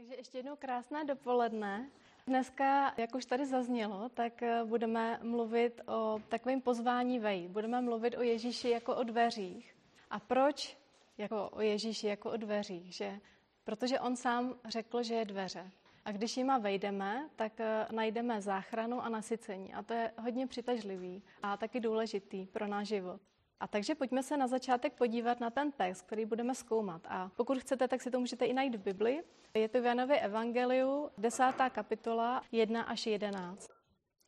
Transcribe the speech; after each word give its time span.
Takže 0.00 0.14
ještě 0.14 0.38
jednou 0.38 0.56
krásné 0.56 1.04
dopoledne. 1.04 1.90
Dneska, 2.26 2.94
jak 2.96 3.14
už 3.14 3.24
tady 3.26 3.46
zaznělo, 3.46 4.08
tak 4.08 4.42
eh, 4.42 4.64
budeme 4.64 5.18
mluvit 5.22 5.80
o 5.86 6.20
takovém 6.28 6.60
pozvání 6.60 7.18
vej. 7.18 7.48
Budeme 7.48 7.80
mluvit 7.80 8.16
o 8.16 8.22
Ježíši 8.22 8.68
jako 8.70 8.96
o 8.96 9.02
dveřích. 9.02 9.76
A 10.10 10.20
proč 10.20 10.76
jako 11.18 11.48
o 11.48 11.60
Ježíši 11.60 12.06
jako 12.06 12.30
o 12.30 12.36
dveřích? 12.36 12.94
Že, 12.94 13.20
protože 13.64 14.00
on 14.00 14.16
sám 14.16 14.54
řekl, 14.68 15.02
že 15.02 15.14
je 15.14 15.24
dveře. 15.24 15.70
A 16.04 16.12
když 16.12 16.36
jima 16.36 16.58
vejdeme, 16.58 17.28
tak 17.36 17.60
eh, 17.60 17.86
najdeme 17.92 18.40
záchranu 18.42 19.00
a 19.02 19.08
nasycení. 19.08 19.74
A 19.74 19.82
to 19.82 19.92
je 19.92 20.12
hodně 20.18 20.46
přitažlivý 20.46 21.22
a 21.42 21.56
taky 21.56 21.80
důležitý 21.80 22.46
pro 22.46 22.66
náš 22.66 22.88
život. 22.88 23.20
A 23.60 23.66
takže 23.66 23.94
pojďme 23.94 24.22
se 24.22 24.36
na 24.36 24.46
začátek 24.46 24.92
podívat 24.92 25.40
na 25.40 25.50
ten 25.50 25.72
text, 25.72 26.02
který 26.02 26.24
budeme 26.24 26.54
zkoumat. 26.54 27.02
A 27.08 27.30
pokud 27.36 27.58
chcete, 27.58 27.88
tak 27.88 28.02
si 28.02 28.10
to 28.10 28.20
můžete 28.20 28.44
i 28.44 28.52
najít 28.52 28.74
v 28.74 28.82
Bibli. 28.82 29.22
Je 29.54 29.68
to 29.68 29.82
v 29.82 29.84
Janově 29.84 30.20
Evangeliu, 30.20 31.10
10. 31.18 31.44
kapitola, 31.72 32.42
1 32.52 32.82
až 32.82 33.06
11. 33.06 33.70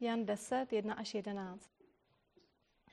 Jan 0.00 0.26
10, 0.26 0.72
1 0.72 0.94
až 0.94 1.14
11. 1.14 1.70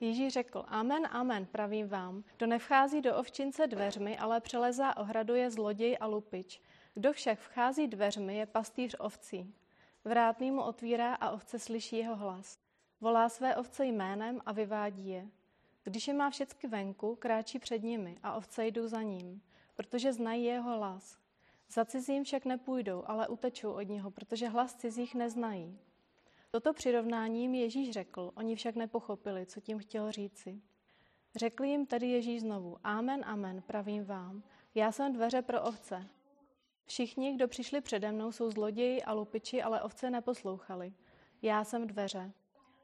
Ježíš 0.01 0.33
řekl, 0.33 0.63
amen, 0.67 1.07
amen, 1.11 1.45
pravím 1.45 1.87
vám. 1.87 2.23
Kdo 2.37 2.47
nevchází 2.47 3.01
do 3.01 3.17
ovčince 3.17 3.67
dveřmi, 3.67 4.17
ale 4.17 4.41
přelezá 4.41 4.97
ohradu 4.97 5.35
je 5.35 5.51
zloděj 5.51 5.97
a 5.99 6.05
lupič. 6.05 6.61
Kdo 6.93 7.13
však 7.13 7.39
vchází 7.39 7.87
dveřmi, 7.87 8.37
je 8.37 8.45
pastýř 8.45 8.95
ovcí. 8.99 9.55
Vrátný 10.05 10.51
mu 10.51 10.61
otvírá 10.61 11.15
a 11.15 11.29
ovce 11.29 11.59
slyší 11.59 11.97
jeho 11.97 12.15
hlas. 12.15 12.59
Volá 13.01 13.29
své 13.29 13.55
ovce 13.55 13.85
jménem 13.85 14.41
a 14.45 14.51
vyvádí 14.51 15.09
je. 15.09 15.27
Když 15.83 16.07
je 16.07 16.13
má 16.13 16.29
všecky 16.29 16.67
venku, 16.67 17.15
kráčí 17.15 17.59
před 17.59 17.83
nimi 17.83 18.17
a 18.23 18.33
ovce 18.33 18.67
jdou 18.67 18.87
za 18.87 19.01
ním, 19.01 19.41
protože 19.75 20.13
znají 20.13 20.43
jeho 20.43 20.77
hlas. 20.77 21.17
Za 21.69 21.85
cizím 21.85 22.23
však 22.23 22.45
nepůjdou, 22.45 23.03
ale 23.05 23.27
utečou 23.27 23.71
od 23.71 23.81
něho, 23.81 24.11
protože 24.11 24.47
hlas 24.47 24.75
cizích 24.75 25.15
neznají. 25.15 25.79
Toto 26.51 26.73
přirovnání 26.73 27.41
jim 27.41 27.55
Ježíš 27.55 27.91
řekl, 27.91 28.31
oni 28.35 28.55
však 28.55 28.75
nepochopili, 28.75 29.45
co 29.45 29.61
tím 29.61 29.79
chtěl 29.79 30.11
říci. 30.11 30.61
Řekl 31.35 31.63
jim 31.63 31.85
tedy 31.85 32.07
Ježíš 32.07 32.41
znovu, 32.41 32.77
amen, 32.83 33.21
amen, 33.25 33.61
pravím 33.61 34.05
vám, 34.05 34.43
já 34.75 34.91
jsem 34.91 35.13
dveře 35.13 35.41
pro 35.41 35.61
ovce. 35.61 36.07
Všichni, 36.85 37.33
kdo 37.33 37.47
přišli 37.47 37.81
přede 37.81 38.11
mnou, 38.11 38.31
jsou 38.31 38.51
zloději 38.51 39.03
a 39.03 39.13
lupiči, 39.13 39.61
ale 39.61 39.81
ovce 39.81 40.09
neposlouchali. 40.09 40.93
Já 41.41 41.63
jsem 41.63 41.87
dveře. 41.87 42.31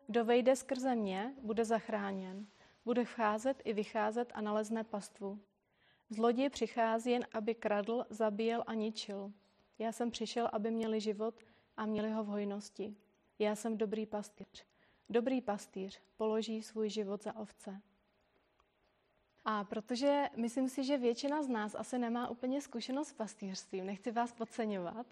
Kdo 0.08 0.26
vejde 0.26 0.56
skrze 0.56 0.96
mě, 0.96 1.34
bude 1.42 1.66
zachráněn. 1.66 2.48
Bude 2.86 3.06
vcházet 3.06 3.62
i 3.64 3.74
vycházet 3.74 4.32
a 4.36 4.42
nalezne 4.42 4.84
pastvu. 4.84 5.40
Zloděj 6.10 6.50
přichází 6.50 7.12
jen, 7.12 7.26
aby 7.34 7.56
kradl, 7.56 8.06
zabíjel 8.10 8.64
a 8.68 8.74
ničil. 8.74 9.32
Já 9.80 9.92
jsem 9.92 10.12
přišel, 10.12 10.50
aby 10.54 10.72
měli 10.72 11.00
život 11.00 11.36
a 11.78 11.86
měli 11.86 12.12
ho 12.12 12.24
v 12.24 12.28
hojnosti. 12.28 12.96
Já 13.40 13.56
jsem 13.56 13.78
dobrý 13.78 14.06
pastýř. 14.06 14.66
Dobrý 15.10 15.42
pastýř 15.42 16.02
položí 16.18 16.64
svůj 16.64 16.90
život 16.90 17.24
za 17.24 17.36
ovce. 17.36 17.82
A 19.46 19.64
protože 19.64 20.30
myslím 20.38 20.70
si, 20.70 20.84
že 20.84 20.98
většina 20.98 21.44
z 21.44 21.48
nás 21.48 21.76
asi 21.76 21.98
nemá 21.98 22.30
úplně 22.30 22.62
zkušenost 22.62 23.08
s 23.08 23.14
pastýřstvím, 23.14 23.86
nechci 23.86 24.12
vás 24.12 24.34
podceňovat, 24.34 25.08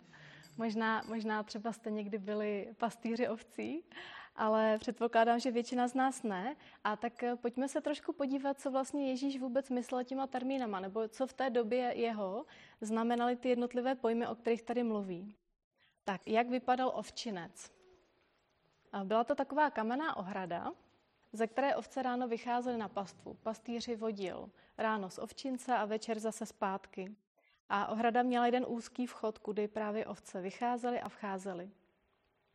možná, 0.57 1.03
možná 1.07 1.43
třeba 1.43 1.73
jste 1.73 1.91
někdy 1.91 2.17
byli 2.17 2.73
pastýři 2.77 3.27
ovcí, 3.27 3.83
ale 4.35 4.77
předpokládám, 4.77 5.39
že 5.39 5.51
většina 5.51 5.87
z 5.87 5.93
nás 5.93 6.23
ne. 6.23 6.55
A 6.83 6.95
tak 6.95 7.23
eh, 7.23 7.35
pojďme 7.35 7.67
se 7.67 7.81
trošku 7.81 8.13
podívat, 8.13 8.59
co 8.59 8.71
vlastně 8.71 9.09
Ježíš 9.09 9.39
vůbec 9.39 9.69
myslel 9.69 10.03
těma 10.03 10.27
termínama, 10.27 10.79
nebo 10.79 11.07
co 11.07 11.27
v 11.27 11.33
té 11.33 11.49
době 11.49 11.93
jeho 11.95 12.45
znamenaly 12.81 13.35
ty 13.35 13.49
jednotlivé 13.49 13.95
pojmy, 13.95 14.27
o 14.27 14.35
kterých 14.35 14.63
tady 14.63 14.83
mluví. 14.83 15.35
Tak, 16.03 16.27
jak 16.27 16.49
vypadal 16.49 16.91
ovčinec? 16.95 17.71
Byla 19.03 19.23
to 19.23 19.35
taková 19.35 19.69
kamenná 19.69 20.17
ohrada, 20.17 20.71
ze 21.33 21.47
které 21.47 21.75
ovce 21.75 22.01
ráno 22.01 22.27
vycházely 22.27 22.77
na 22.77 22.89
pastvu. 22.89 23.33
Pastýři 23.33 23.95
vodil 23.95 24.49
ráno 24.77 25.09
z 25.09 25.17
ovčince 25.17 25.77
a 25.77 25.85
večer 25.85 26.19
zase 26.19 26.45
zpátky. 26.45 27.15
A 27.69 27.87
ohrada 27.87 28.23
měla 28.23 28.45
jeden 28.45 28.65
úzký 28.67 29.07
vchod, 29.07 29.37
kudy 29.37 29.67
právě 29.67 30.05
ovce 30.05 30.41
vycházely 30.41 31.01
a 31.01 31.09
vcházely. 31.09 31.71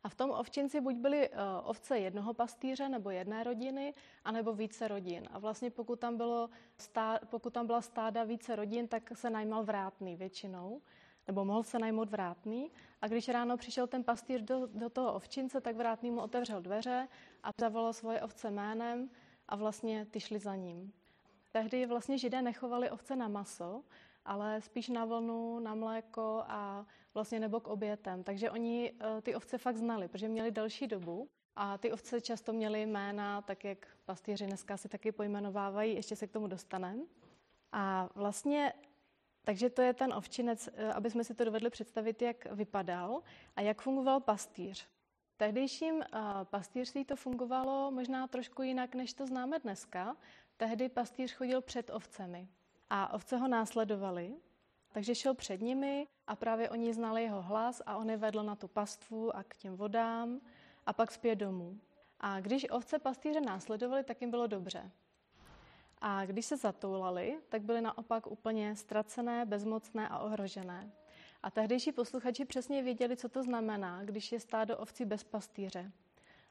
V 0.09 0.15
tom 0.15 0.31
ovčinci 0.31 0.81
buď 0.81 0.95
byly 0.95 1.29
uh, 1.29 1.35
ovce 1.63 1.99
jednoho 1.99 2.33
pastýře 2.33 2.89
nebo 2.89 3.09
jedné 3.09 3.43
rodiny, 3.43 3.93
anebo 4.25 4.53
více 4.53 4.87
rodin. 4.87 5.23
A 5.31 5.39
vlastně 5.39 5.71
pokud 5.71 5.99
tam, 5.99 6.17
bylo 6.17 6.49
stá, 6.77 7.19
pokud 7.29 7.53
tam 7.53 7.67
byla 7.67 7.81
stáda 7.81 8.23
více 8.23 8.55
rodin, 8.55 8.87
tak 8.87 9.11
se 9.13 9.29
najmal 9.29 9.63
vrátný 9.63 10.15
většinou, 10.15 10.81
nebo 11.27 11.45
mohl 11.45 11.63
se 11.63 11.79
najmout 11.79 12.09
vrátný. 12.09 12.71
A 13.01 13.07
když 13.07 13.29
ráno 13.29 13.57
přišel 13.57 13.87
ten 13.87 14.03
pastýř 14.03 14.41
do, 14.41 14.67
do 14.67 14.89
toho 14.89 15.13
ovčince, 15.13 15.61
tak 15.61 15.75
vrátný 15.75 16.11
mu 16.11 16.21
otevřel 16.21 16.61
dveře 16.61 17.07
a 17.43 17.49
zavolal 17.59 17.93
svoje 17.93 18.21
ovce 18.21 18.51
jménem 18.51 19.09
a 19.47 19.55
vlastně 19.55 20.05
ty 20.05 20.19
šli 20.19 20.39
za 20.39 20.55
ním. 20.55 20.93
Tehdy 21.51 21.85
vlastně 21.85 22.17
židé 22.17 22.41
nechovali 22.41 22.89
ovce 22.89 23.15
na 23.15 23.27
maso, 23.27 23.83
ale 24.25 24.61
spíš 24.61 24.89
na 24.89 25.05
vlnu, 25.05 25.59
na 25.59 25.75
mléko 25.75 26.43
a 26.47 26.85
vlastně 27.13 27.39
nebo 27.39 27.59
k 27.59 27.67
obětem. 27.67 28.23
Takže 28.23 28.51
oni 28.51 28.93
eh, 28.99 29.21
ty 29.21 29.35
ovce 29.35 29.57
fakt 29.57 29.77
znali, 29.77 30.07
protože 30.07 30.27
měli 30.27 30.51
delší 30.51 30.87
dobu 30.87 31.29
a 31.55 31.77
ty 31.77 31.91
ovce 31.91 32.21
často 32.21 32.53
měly 32.53 32.81
jména, 32.81 33.41
tak 33.41 33.63
jak 33.63 33.87
pastýři 34.05 34.45
dneska 34.45 34.77
si 34.77 34.89
taky 34.89 35.11
pojmenovávají, 35.11 35.95
ještě 35.95 36.15
se 36.15 36.27
k 36.27 36.31
tomu 36.31 36.47
dostaneme. 36.47 37.03
A 37.71 38.09
vlastně, 38.15 38.73
takže 39.43 39.69
to 39.69 39.81
je 39.81 39.93
ten 39.93 40.13
ovčinec, 40.13 40.69
eh, 40.73 40.93
aby 40.93 41.09
jsme 41.09 41.23
si 41.23 41.35
to 41.35 41.45
dovedli 41.45 41.69
představit, 41.69 42.21
jak 42.21 42.45
vypadal 42.45 43.21
a 43.55 43.61
jak 43.61 43.81
fungoval 43.81 44.19
pastýř. 44.19 44.87
V 45.33 45.37
tehdejším 45.37 46.01
eh, 46.01 46.19
pastýřství 46.43 47.05
to 47.05 47.15
fungovalo 47.15 47.91
možná 47.91 48.27
trošku 48.27 48.61
jinak, 48.61 48.95
než 48.95 49.13
to 49.13 49.27
známe 49.27 49.59
dneska. 49.59 50.17
Tehdy 50.57 50.89
pastýř 50.89 51.33
chodil 51.33 51.61
před 51.61 51.89
ovcemi 51.89 52.47
a 52.89 53.13
ovce 53.13 53.37
ho 53.37 53.47
následovali, 53.47 54.35
takže 54.91 55.15
šel 55.15 55.33
před 55.33 55.61
nimi 55.61 56.07
a 56.27 56.35
právě 56.35 56.69
oni 56.69 56.93
znali 56.93 57.23
jeho 57.23 57.41
hlas 57.41 57.81
a 57.85 57.97
on 57.97 58.09
je 58.09 58.17
vedl 58.17 58.43
na 58.43 58.55
tu 58.55 58.67
pastvu 58.67 59.35
a 59.35 59.43
k 59.43 59.57
těm 59.57 59.75
vodám 59.75 60.41
a 60.85 60.93
pak 60.93 61.11
zpět 61.11 61.35
domů. 61.35 61.79
A 62.19 62.39
když 62.39 62.69
ovce 62.69 62.99
pastýře 62.99 63.41
následovali, 63.41 64.03
tak 64.03 64.21
jim 64.21 64.29
bylo 64.29 64.47
dobře. 64.47 64.91
A 66.01 66.25
když 66.25 66.45
se 66.45 66.57
zatoulali, 66.57 67.39
tak 67.49 67.61
byly 67.61 67.81
naopak 67.81 68.27
úplně 68.27 68.75
ztracené, 68.75 69.45
bezmocné 69.45 70.09
a 70.09 70.19
ohrožené. 70.19 70.91
A 71.43 71.51
tehdejší 71.51 71.91
posluchači 71.91 72.45
přesně 72.45 72.83
věděli, 72.83 73.17
co 73.17 73.29
to 73.29 73.43
znamená, 73.43 74.03
když 74.03 74.31
je 74.31 74.39
stádo 74.39 74.77
ovcí 74.77 75.05
bez 75.05 75.23
pastýře. 75.23 75.91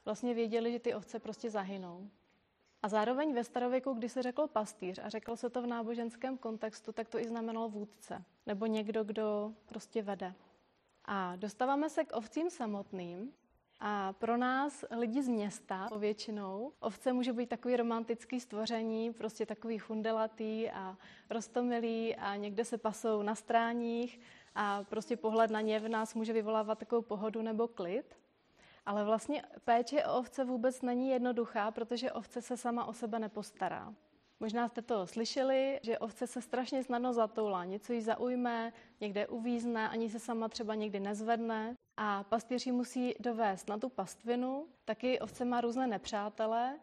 Vlastně 0.04 0.34
věděli, 0.34 0.72
že 0.72 0.78
ty 0.78 0.94
ovce 0.94 1.18
prostě 1.18 1.50
zahynou. 1.50 2.10
A 2.82 2.88
zároveň 2.88 3.34
ve 3.34 3.44
starověku, 3.44 3.92
kdy 3.92 4.08
se 4.08 4.22
řekl 4.22 4.46
pastýř 4.46 5.00
a 5.04 5.08
řekl 5.08 5.36
se 5.36 5.50
to 5.50 5.62
v 5.62 5.66
náboženském 5.66 6.38
kontextu, 6.38 6.92
tak 6.92 7.08
to 7.08 7.18
i 7.18 7.28
znamenalo 7.28 7.68
vůdce, 7.68 8.24
nebo 8.46 8.66
někdo, 8.66 9.04
kdo 9.04 9.52
prostě 9.66 10.02
vede. 10.02 10.34
A 11.04 11.36
dostáváme 11.36 11.90
se 11.90 12.04
k 12.04 12.16
ovcím 12.16 12.50
samotným. 12.50 13.32
A 13.80 14.12
pro 14.12 14.36
nás 14.36 14.84
lidi 14.90 15.22
z 15.22 15.28
města 15.28 15.88
povětšinou 15.88 16.72
ovce 16.80 17.12
může 17.12 17.32
být 17.32 17.48
takový 17.48 17.76
romantický 17.76 18.40
stvoření, 18.40 19.12
prostě 19.12 19.46
takový 19.46 19.78
chundelatý 19.78 20.70
a 20.70 20.96
rostomilý 21.30 22.16
a 22.16 22.36
někde 22.36 22.64
se 22.64 22.78
pasou 22.78 23.22
na 23.22 23.34
stráních 23.34 24.20
a 24.54 24.84
prostě 24.84 25.16
pohled 25.16 25.50
na 25.50 25.60
ně 25.60 25.80
v 25.80 25.88
nás 25.88 26.14
může 26.14 26.32
vyvolávat 26.32 26.78
takovou 26.78 27.02
pohodu 27.02 27.42
nebo 27.42 27.68
klid. 27.68 28.18
Ale 28.88 29.04
vlastně 29.04 29.42
péče 29.64 30.04
o 30.04 30.18
ovce 30.18 30.44
vůbec 30.44 30.82
není 30.82 31.10
jednoduchá, 31.10 31.70
protože 31.70 32.12
ovce 32.12 32.42
se 32.42 32.56
sama 32.56 32.84
o 32.84 32.92
sebe 32.92 33.18
nepostará. 33.18 33.94
Možná 34.40 34.68
jste 34.68 34.82
to 34.82 35.06
slyšeli, 35.06 35.80
že 35.82 35.98
ovce 35.98 36.26
se 36.26 36.42
strašně 36.42 36.84
snadno 36.84 37.12
zatoulá. 37.12 37.64
Něco 37.64 37.92
jí 37.92 38.00
zaujme, 38.00 38.72
někde 39.00 39.26
uvízne, 39.26 39.88
ani 39.88 40.10
se 40.10 40.18
sama 40.18 40.48
třeba 40.48 40.74
někdy 40.74 41.00
nezvedne. 41.00 41.74
A 41.96 42.24
pastýři 42.24 42.72
musí 42.72 43.14
dovést 43.20 43.68
na 43.68 43.78
tu 43.78 43.88
pastvinu. 43.88 44.66
Taky 44.84 45.20
ovce 45.20 45.44
má 45.44 45.60
různé 45.60 45.86
nepřátele. 45.86 46.78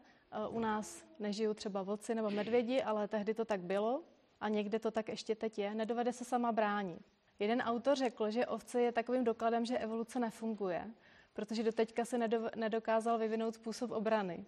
U 0.50 0.60
nás 0.60 1.04
nežijou 1.18 1.54
třeba 1.54 1.82
vlci 1.82 2.14
nebo 2.14 2.30
medvědi, 2.30 2.82
ale 2.82 3.08
tehdy 3.08 3.34
to 3.34 3.44
tak 3.44 3.60
bylo 3.60 4.02
a 4.40 4.48
někde 4.48 4.78
to 4.78 4.90
tak 4.90 5.08
ještě 5.08 5.34
teď 5.34 5.58
je. 5.58 5.74
Nedovede 5.74 6.12
se 6.12 6.24
sama 6.24 6.52
bránit. 6.52 7.02
Jeden 7.38 7.60
autor 7.60 7.96
řekl, 7.96 8.30
že 8.30 8.46
ovce 8.46 8.80
je 8.80 8.92
takovým 8.92 9.24
dokladem, 9.24 9.64
že 9.64 9.78
evoluce 9.78 10.20
nefunguje, 10.20 10.90
protože 11.36 11.62
do 11.62 11.72
teďka 11.72 12.04
se 12.04 12.18
nedokázal 12.56 13.18
vyvinout 13.18 13.54
způsob 13.54 13.90
obrany. 13.90 14.46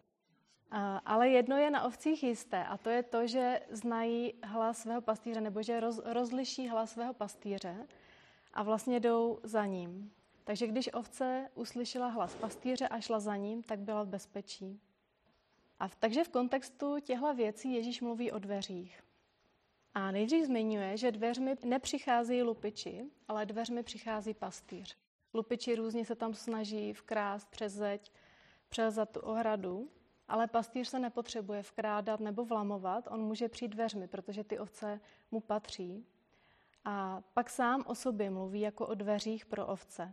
Ale 1.04 1.28
jedno 1.28 1.56
je 1.56 1.70
na 1.70 1.82
ovcích 1.82 2.22
jisté 2.22 2.64
a 2.64 2.78
to 2.78 2.90
je 2.90 3.02
to, 3.02 3.26
že 3.26 3.60
znají 3.70 4.34
hlas 4.42 4.78
svého 4.78 5.00
pastýře 5.00 5.40
nebo 5.40 5.62
že 5.62 5.80
roz, 5.80 6.00
rozliší 6.04 6.68
hlas 6.68 6.90
svého 6.90 7.14
pastýře 7.14 7.86
a 8.54 8.62
vlastně 8.62 9.00
jdou 9.00 9.38
za 9.42 9.66
ním. 9.66 10.12
Takže 10.44 10.66
když 10.66 10.92
ovce 10.92 11.50
uslyšela 11.54 12.08
hlas 12.08 12.34
pastýře 12.34 12.88
a 12.88 13.00
šla 13.00 13.20
za 13.20 13.36
ním, 13.36 13.62
tak 13.62 13.78
byla 13.78 14.02
v 14.02 14.08
bezpečí. 14.08 14.80
A 15.78 15.88
v, 15.88 15.96
takže 15.96 16.24
v 16.24 16.28
kontextu 16.28 17.00
těchto 17.00 17.34
věcí 17.34 17.72
Ježíš 17.72 18.00
mluví 18.00 18.32
o 18.32 18.38
dveřích. 18.38 19.02
A 19.94 20.10
nejdřív 20.10 20.46
zmiňuje, 20.46 20.96
že 20.96 21.12
dveřmi 21.12 21.56
nepřichází 21.64 22.42
lupiči, 22.42 23.04
ale 23.28 23.46
dveřmi 23.46 23.82
přichází 23.82 24.34
pastýř. 24.34 24.96
Lupiči 25.38 25.74
různě 25.74 26.04
se 26.04 26.14
tam 26.14 26.34
snaží 26.34 26.92
vkrást 26.92 27.50
přes 27.50 27.72
zeď, 27.72 28.12
přelzat 28.68 29.10
tu 29.10 29.20
ohradu, 29.20 29.90
ale 30.28 30.46
pastýř 30.46 30.88
se 30.88 30.98
nepotřebuje 30.98 31.62
vkrádat 31.62 32.20
nebo 32.20 32.44
vlamovat, 32.44 33.08
on 33.10 33.20
může 33.20 33.48
přijít 33.48 33.68
dveřmi, 33.68 34.08
protože 34.08 34.44
ty 34.44 34.58
ovce 34.58 35.00
mu 35.30 35.40
patří. 35.40 36.06
A 36.84 37.22
pak 37.34 37.50
sám 37.50 37.84
o 37.86 37.94
sobě 37.94 38.30
mluví 38.30 38.60
jako 38.60 38.86
o 38.86 38.94
dveřích 38.94 39.46
pro 39.46 39.66
ovce. 39.66 40.12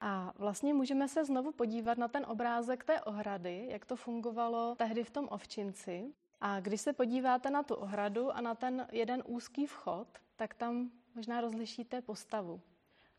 A 0.00 0.32
vlastně 0.38 0.74
můžeme 0.74 1.08
se 1.08 1.24
znovu 1.24 1.52
podívat 1.52 1.98
na 1.98 2.08
ten 2.08 2.26
obrázek 2.28 2.84
té 2.84 3.00
ohrady, 3.00 3.66
jak 3.70 3.84
to 3.84 3.96
fungovalo 3.96 4.74
tehdy 4.74 5.04
v 5.04 5.10
tom 5.10 5.28
ovčinci. 5.30 6.14
A 6.40 6.60
když 6.60 6.80
se 6.80 6.92
podíváte 6.92 7.50
na 7.50 7.62
tu 7.62 7.74
ohradu 7.74 8.30
a 8.30 8.40
na 8.40 8.54
ten 8.54 8.86
jeden 8.92 9.22
úzký 9.26 9.66
vchod, 9.66 10.08
tak 10.36 10.54
tam 10.54 10.90
možná 11.14 11.40
rozlišíte 11.40 12.02
postavu. 12.02 12.60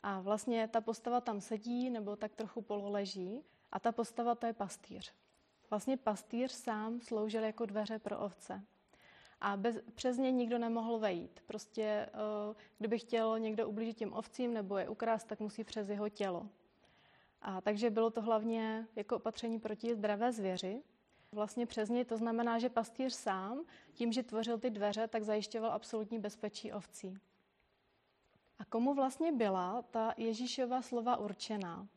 A 0.04 0.22
vlastně 0.22 0.68
ta 0.68 0.82
postava 0.82 1.22
tam 1.22 1.42
sedí 1.42 1.90
nebo 1.90 2.16
tak 2.16 2.36
trochu 2.36 2.62
pololeží 2.62 3.44
a 3.72 3.80
ta 3.80 3.92
postava 3.92 4.36
to 4.36 4.46
je 4.46 4.54
pastýř. 4.54 5.14
Vlastně 5.70 5.98
pastýř 5.98 6.52
sám 6.52 7.02
sloužil 7.02 7.44
jako 7.44 7.66
dveře 7.66 8.00
pro 8.00 8.20
ovce. 8.20 8.64
A 9.42 9.58
bez, 9.58 9.76
přes 9.96 10.18
ně 10.18 10.32
nikdo 10.32 10.58
nemohl 10.58 11.00
vejít. 11.00 11.44
Prostě, 11.48 11.84
eh, 11.84 12.56
kdyby 12.78 13.00
chtěl 13.00 13.40
někdo 13.40 13.70
ublížit 13.70 13.98
těm 13.98 14.14
ovcím 14.14 14.54
nebo 14.54 14.78
je 14.78 14.90
ukrást, 14.90 15.28
tak 15.28 15.40
musí 15.40 15.64
přes 15.64 15.90
jeho 15.90 16.10
tělo. 16.10 16.48
A 17.42 17.62
takže 17.62 17.90
bylo 17.90 18.10
to 18.10 18.22
hlavně 18.22 18.88
jako 18.96 19.16
opatření 19.16 19.60
proti 19.60 19.96
zdravé 19.96 20.32
zvěři. 20.32 20.84
Vlastně 21.32 21.66
přes 21.66 21.90
něj 21.90 22.06
to 22.06 22.18
znamená, 22.18 22.60
že 22.60 22.70
pastýř 22.70 23.14
sám, 23.14 23.66
tím, 23.94 24.14
že 24.14 24.24
tvořil 24.24 24.60
ty 24.60 24.70
dveře, 24.70 25.08
tak 25.08 25.24
zajišťoval 25.24 25.72
absolutní 25.72 26.20
bezpečí 26.20 26.74
ovcí. 26.74 27.18
A 28.62 28.66
komu 28.66 28.94
vlastně 28.94 29.32
byla 29.32 29.82
ta 29.82 30.14
Ježíšova 30.18 30.82
slova 30.82 31.18
určená? 31.18 31.88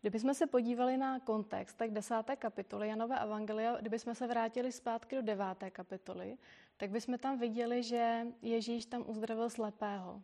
Kdybychom 0.00 0.34
se 0.34 0.46
podívali 0.46 0.96
na 0.96 1.20
kontext, 1.20 1.76
tak 1.76 1.90
desáté 1.90 2.36
kapitoly 2.36 2.88
Janové 2.88 3.18
Evangelia, 3.20 3.76
kdybychom 3.80 4.14
se 4.14 4.26
vrátili 4.26 4.72
zpátky 4.72 5.16
do 5.16 5.22
deváté 5.22 5.70
kapitoly, 5.70 6.38
tak 6.76 6.90
bychom 6.90 7.18
tam 7.18 7.38
viděli, 7.38 7.82
že 7.82 8.26
Ježíš 8.42 8.86
tam 8.86 9.04
uzdravil 9.06 9.50
slepého. 9.50 10.22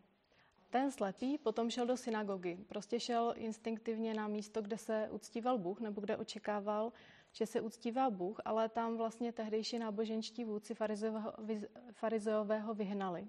Ten 0.69 0.91
slepý 0.91 1.37
potom 1.37 1.69
šel 1.69 1.85
do 1.85 1.97
synagogy. 1.97 2.57
Prostě 2.67 2.99
šel 2.99 3.33
instinktivně 3.37 4.13
na 4.13 4.27
místo, 4.27 4.61
kde 4.61 4.77
se 4.77 5.09
uctíval 5.11 5.57
Bůh, 5.57 5.81
nebo 5.81 6.01
kde 6.01 6.17
očekával, 6.17 6.93
že 7.31 7.45
se 7.45 7.61
uctívá 7.61 8.09
Bůh, 8.09 8.41
ale 8.45 8.69
tam 8.69 8.97
vlastně 8.97 9.31
tehdejší 9.31 9.79
náboženští 9.79 10.43
vůdci 10.43 10.75
farizeové 11.91 12.59
ho 12.59 12.73
vyhnali. 12.73 13.27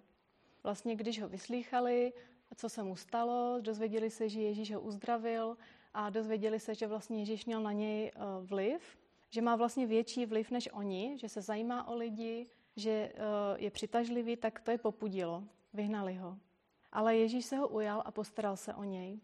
Vlastně 0.63 0.97
když 0.97 1.23
ho 1.23 1.29
vyslýchali, 1.29 2.13
co 2.57 2.69
se 2.69 2.83
mu 2.83 2.97
stalo, 2.97 3.59
dozvěděli 3.61 4.11
se, 4.11 4.29
že 4.29 4.41
Ježíš 4.41 4.75
ho 4.75 4.81
uzdravil 4.81 5.57
a 5.95 6.11
dozvěděli 6.11 6.61
se, 6.61 6.75
že 6.75 6.87
vlastně 6.87 7.19
Ježíš 7.19 7.47
měl 7.47 7.63
na 7.63 7.73
něj 7.73 8.11
eh, 8.15 8.21
vliv, 8.41 8.99
že 9.31 9.43
má 9.43 9.57
vlastně 9.57 9.87
větší 9.87 10.27
vliv 10.27 10.51
než 10.51 10.69
oni, 10.73 11.19
že 11.19 11.29
se 11.29 11.43
zajímá 11.43 11.89
o 11.89 11.95
lidi, 11.95 12.47
že 12.77 12.91
eh, 12.91 13.13
je 13.57 13.71
přitažlivý, 13.71 14.37
tak 14.37 14.61
to 14.61 14.71
je 14.71 14.79
popudilo. 14.79 15.45
Vyhnali 15.73 16.15
ho. 16.15 16.39
Ale 16.93 17.17
Ježíš 17.17 17.47
se 17.47 17.57
ho 17.57 17.69
ujal 17.69 18.03
a 18.05 18.11
postaral 18.11 18.57
se 18.57 18.75
o 18.75 18.85
něj. 18.85 19.21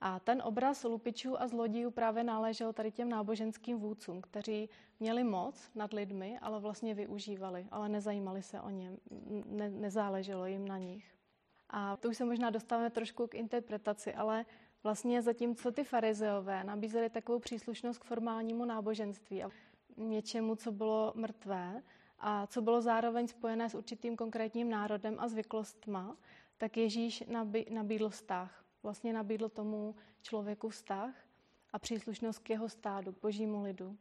A 0.00 0.20
ten 0.20 0.42
obraz 0.42 0.84
lupičů 0.84 1.40
a 1.40 1.48
zlodějů 1.48 1.90
právě 1.90 2.24
náležel 2.24 2.72
tady 2.72 2.90
těm 2.92 3.08
náboženským 3.08 3.78
vůdcům, 3.78 4.20
kteří 4.22 4.68
měli 5.00 5.24
moc 5.24 5.70
nad 5.74 5.92
lidmi, 5.92 6.38
ale 6.38 6.60
vlastně 6.60 6.94
využívali, 6.94 7.66
ale 7.70 7.88
nezajímali 7.88 8.42
se 8.42 8.60
o 8.60 8.70
ně, 8.70 8.96
ne, 9.46 9.70
nezáleželo 9.70 10.46
jim 10.46 10.68
na 10.68 10.78
nich. 10.78 11.15
A 11.78 11.96
to 11.96 12.08
už 12.08 12.16
se 12.16 12.24
možná 12.24 12.50
dostáváme 12.50 12.90
trošku 12.90 13.26
k 13.26 13.34
interpretaci, 13.34 14.14
ale 14.14 14.44
vlastně 14.82 15.22
zatímco 15.22 15.72
ty 15.72 15.84
farizeové 15.84 16.64
nabízeli 16.64 17.10
takovou 17.10 17.38
příslušnost 17.38 17.98
k 17.98 18.04
formálnímu 18.04 18.64
náboženství 18.64 19.42
a 19.44 19.50
něčemu, 19.96 20.56
co 20.56 20.72
bylo 20.72 21.12
mrtvé 21.16 21.82
a 22.18 22.46
co 22.46 22.62
bylo 22.62 22.80
zároveň 22.80 23.28
spojené 23.28 23.70
s 23.70 23.74
určitým 23.74 24.16
konkrétním 24.16 24.70
národem 24.70 25.16
a 25.18 25.28
zvyklostma, 25.28 26.16
tak 26.56 26.76
Ježíš 26.76 27.24
nabídl 27.70 28.08
vztah. 28.08 28.64
Vlastně 28.82 29.12
nabídl 29.12 29.48
tomu 29.48 29.94
člověku 30.22 30.68
vztah 30.68 31.14
a 31.72 31.78
příslušnost 31.78 32.38
k 32.38 32.50
jeho 32.50 32.68
stádu, 32.68 33.12
k 33.12 33.20
božímu 33.20 33.62
lidu. 33.62 33.96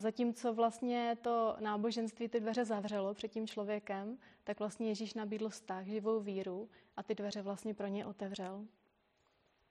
Zatímco 0.00 0.54
vlastně 0.54 1.16
to 1.22 1.56
náboženství 1.60 2.28
ty 2.28 2.40
dveře 2.40 2.64
zavřelo 2.64 3.14
před 3.14 3.28
tím 3.28 3.46
člověkem, 3.46 4.18
tak 4.44 4.58
vlastně 4.58 4.88
Ježíš 4.88 5.14
nabídl 5.14 5.48
vztah, 5.48 5.86
živou 5.86 6.20
víru 6.20 6.68
a 6.96 7.02
ty 7.02 7.14
dveře 7.14 7.42
vlastně 7.42 7.74
pro 7.74 7.86
ně 7.86 8.06
otevřel. 8.06 8.66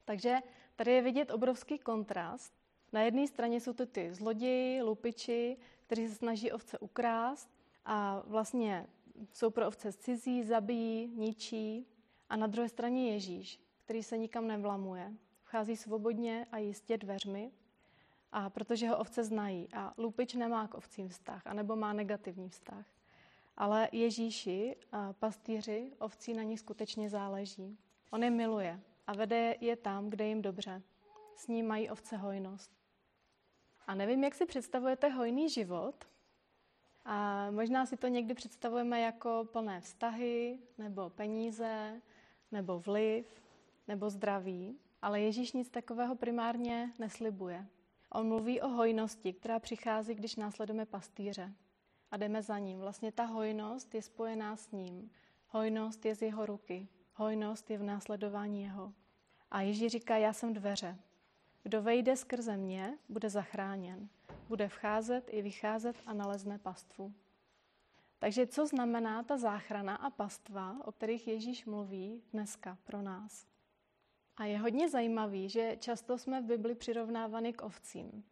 Takže 0.05 0.37
tady 0.75 0.91
je 0.91 1.01
vidět 1.01 1.31
obrovský 1.31 1.79
kontrast. 1.79 2.53
Na 2.93 3.01
jedné 3.01 3.27
straně 3.27 3.61
jsou 3.61 3.73
to 3.73 3.85
ty 3.85 4.13
zloději, 4.13 4.81
lupiči, 4.81 5.57
kteří 5.85 6.07
se 6.07 6.15
snaží 6.15 6.51
ovce 6.51 6.79
ukrást 6.79 7.49
a 7.85 8.23
vlastně 8.25 8.87
jsou 9.33 9.49
pro 9.49 9.67
ovce 9.67 9.93
cizí, 9.93 10.43
zabijí, 10.43 11.07
ničí. 11.07 11.87
A 12.29 12.35
na 12.35 12.47
druhé 12.47 12.69
straně 12.69 13.11
Ježíš, 13.11 13.59
který 13.85 14.03
se 14.03 14.17
nikam 14.17 14.47
nevlamuje. 14.47 15.13
Vchází 15.43 15.77
svobodně 15.77 16.47
a 16.51 16.57
jistě 16.57 16.97
dveřmi, 16.97 17.51
a 18.31 18.49
protože 18.49 18.89
ho 18.89 18.97
ovce 18.97 19.23
znají. 19.23 19.67
A 19.73 19.93
lupič 19.97 20.33
nemá 20.33 20.67
k 20.67 20.73
ovcím 20.73 21.09
vztah, 21.09 21.47
anebo 21.47 21.75
má 21.75 21.93
negativní 21.93 22.49
vztah. 22.49 22.85
Ale 23.57 23.89
Ježíši, 23.91 24.75
pastýři, 25.19 25.91
ovcí 25.99 26.33
na 26.33 26.43
nich 26.43 26.59
skutečně 26.59 27.09
záleží. 27.09 27.77
On 28.11 28.23
je 28.23 28.29
miluje 28.29 28.79
a 29.07 29.13
vede 29.13 29.55
je 29.61 29.75
tam, 29.75 30.09
kde 30.09 30.25
jim 30.27 30.41
dobře. 30.41 30.81
S 31.35 31.47
ním 31.47 31.67
mají 31.67 31.89
ovce 31.89 32.17
hojnost. 32.17 32.71
A 33.87 33.95
nevím, 33.95 34.23
jak 34.23 34.35
si 34.35 34.45
představujete 34.45 35.09
hojný 35.09 35.49
život. 35.49 36.05
A 37.05 37.51
možná 37.51 37.85
si 37.85 37.97
to 37.97 38.07
někdy 38.07 38.33
představujeme 38.33 39.01
jako 39.01 39.47
plné 39.51 39.81
vztahy, 39.81 40.59
nebo 40.77 41.09
peníze, 41.09 42.01
nebo 42.51 42.79
vliv, 42.79 43.41
nebo 43.87 44.09
zdraví. 44.09 44.79
Ale 45.01 45.21
Ježíš 45.21 45.53
nic 45.53 45.69
takového 45.69 46.15
primárně 46.15 46.93
neslibuje. 46.99 47.65
On 48.11 48.27
mluví 48.27 48.61
o 48.61 48.67
hojnosti, 48.67 49.33
která 49.33 49.59
přichází, 49.59 50.13
když 50.13 50.35
následujeme 50.35 50.85
pastýře 50.85 51.53
a 52.11 52.17
jdeme 52.17 52.43
za 52.43 52.59
ním. 52.59 52.79
Vlastně 52.79 53.11
ta 53.11 53.23
hojnost 53.23 53.95
je 53.95 54.01
spojená 54.01 54.55
s 54.55 54.71
ním. 54.71 55.11
Hojnost 55.47 56.05
je 56.05 56.15
z 56.15 56.21
jeho 56.21 56.45
ruky. 56.45 56.87
Hojnost 57.13 57.69
je 57.69 57.77
v 57.77 57.83
následování 57.83 58.63
jeho. 58.63 58.93
A 59.51 59.61
Ježíš 59.61 59.91
říká, 59.91 60.17
já 60.17 60.33
jsem 60.33 60.53
dveře. 60.53 60.97
Kdo 61.63 61.81
vejde 61.81 62.15
skrze 62.15 62.57
mě, 62.57 62.97
bude 63.09 63.29
zachráněn. 63.29 64.09
Bude 64.47 64.67
vcházet 64.67 65.29
i 65.29 65.41
vycházet 65.41 65.95
a 66.05 66.13
nalezne 66.13 66.59
pastvu. 66.59 67.13
Takže 68.19 68.47
co 68.47 68.67
znamená 68.67 69.23
ta 69.23 69.37
záchrana 69.37 69.95
a 69.95 70.09
pastva, 70.09 70.77
o 70.85 70.91
kterých 70.91 71.27
Ježíš 71.27 71.65
mluví 71.65 72.23
dneska 72.33 72.77
pro 72.83 73.01
nás? 73.01 73.47
A 74.39 74.45
je 74.45 74.59
hodně 74.59 74.89
zajímavý, 74.89 75.49
že 75.49 75.77
často 75.79 76.17
jsme 76.17 76.41
v 76.41 76.45
Bibli 76.45 76.75
přirovnávány 76.75 77.53
k 77.53 77.61
ovcím. 77.61 78.23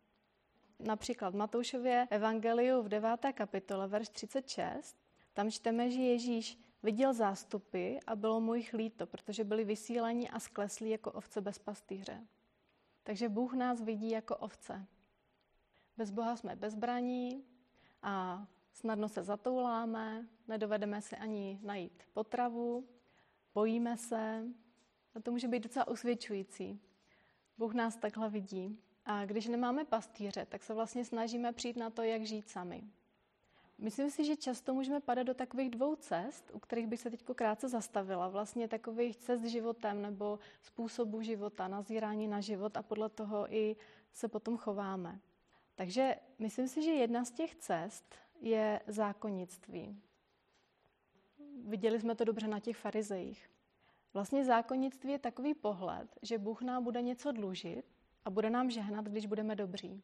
Například 0.80 1.30
v 1.30 1.36
Matoušově 1.36 2.08
evangeliu 2.10 2.82
v 2.82 2.90
9. 2.90 3.10
kapitole, 3.34 3.88
verš 3.88 4.10
36, 4.10 4.98
tam 5.34 5.52
čteme, 5.52 5.92
že 5.92 6.02
Ježíš 6.02 6.60
viděl 6.84 7.14
zástupy 7.14 7.98
a 8.08 8.16
bylo 8.16 8.42
mu 8.42 8.54
jich 8.54 8.74
líto, 8.74 9.08
protože 9.08 9.44
byli 9.44 9.64
vysíleni 9.64 10.30
a 10.30 10.40
skleslí 10.40 10.90
jako 10.90 11.12
ovce 11.12 11.42
bez 11.42 11.60
pastýře. 11.60 12.28
Takže 13.04 13.30
Bůh 13.30 13.54
nás 13.54 13.82
vidí 13.82 14.10
jako 14.10 14.38
ovce. 14.38 14.86
Bez 15.98 16.12
Boha 16.12 16.36
jsme 16.36 16.56
bezbraní 16.56 17.44
a 18.02 18.48
snadno 18.74 19.10
se 19.10 19.24
zatouláme, 19.24 20.28
nedovedeme 20.48 21.02
si 21.02 21.16
ani 21.16 21.60
najít 21.64 22.04
potravu, 22.14 22.88
bojíme 23.54 23.98
se, 23.98 24.44
a 25.18 25.22
to 25.22 25.32
může 25.32 25.48
být 25.48 25.64
docela 25.64 25.88
usvědčující. 25.88 26.80
Bůh 27.58 27.74
nás 27.74 27.96
takhle 27.96 28.30
vidí. 28.30 28.80
A 29.06 29.26
když 29.26 29.48
nemáme 29.48 29.86
pastýře, 29.86 30.46
tak 30.46 30.64
se 30.64 30.74
vlastně 30.74 31.06
snažíme 31.06 31.54
přijít 31.54 31.78
na 31.78 31.90
to, 31.90 32.02
jak 32.02 32.26
žít 32.26 32.50
sami. 32.50 32.84
Myslím 33.78 34.12
si, 34.12 34.26
že 34.26 34.36
často 34.36 34.74
můžeme 34.74 35.00
padat 35.00 35.28
do 35.28 35.34
takových 35.34 35.70
dvou 35.70 35.96
cest, 35.96 36.52
u 36.54 36.60
kterých 36.60 36.88
bych 36.88 37.02
se 37.02 37.10
teď 37.10 37.24
krátce 37.24 37.70
zastavila. 37.70 38.28
Vlastně 38.28 38.68
takových 38.68 39.18
cest 39.18 39.44
životem 39.44 40.02
nebo 40.02 40.40
způsobu 40.62 41.22
života, 41.22 41.68
nazírání 41.68 42.28
na 42.28 42.42
život 42.42 42.78
a 42.78 42.84
podle 42.84 43.10
toho 43.10 43.54
i 43.54 43.76
se 44.14 44.28
potom 44.28 44.58
chováme. 44.58 45.20
Takže 45.76 46.16
myslím 46.40 46.68
si, 46.68 46.84
že 46.84 46.92
jedna 46.92 47.26
z 47.26 47.32
těch 47.32 47.56
cest 47.56 48.16
je 48.42 48.82
zákonnictví. 48.88 50.02
Viděli 51.66 52.00
jsme 52.00 52.16
to 52.16 52.24
dobře 52.24 52.48
na 52.48 52.60
těch 52.60 52.78
farizejích. 52.78 53.50
Vlastně 54.14 54.46
zákonnictví 54.46 55.12
je 55.12 55.20
takový 55.20 55.54
pohled, 55.54 56.18
že 56.22 56.38
Bůh 56.38 56.62
nám 56.62 56.84
bude 56.84 57.02
něco 57.02 57.32
dlužit 57.32 57.86
a 58.26 58.30
bude 58.30 58.50
nám 58.50 58.70
žehnat, 58.70 59.06
když 59.06 59.26
budeme 59.26 59.56
dobří. 59.56 60.04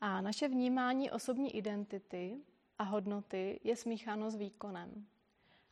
A 0.00 0.20
naše 0.20 0.48
vnímání 0.48 1.10
osobní 1.10 1.56
identity 1.56 2.40
a 2.78 2.82
hodnoty 2.82 3.60
je 3.64 3.76
smícháno 3.76 4.30
s 4.30 4.34
výkonem. 4.34 5.06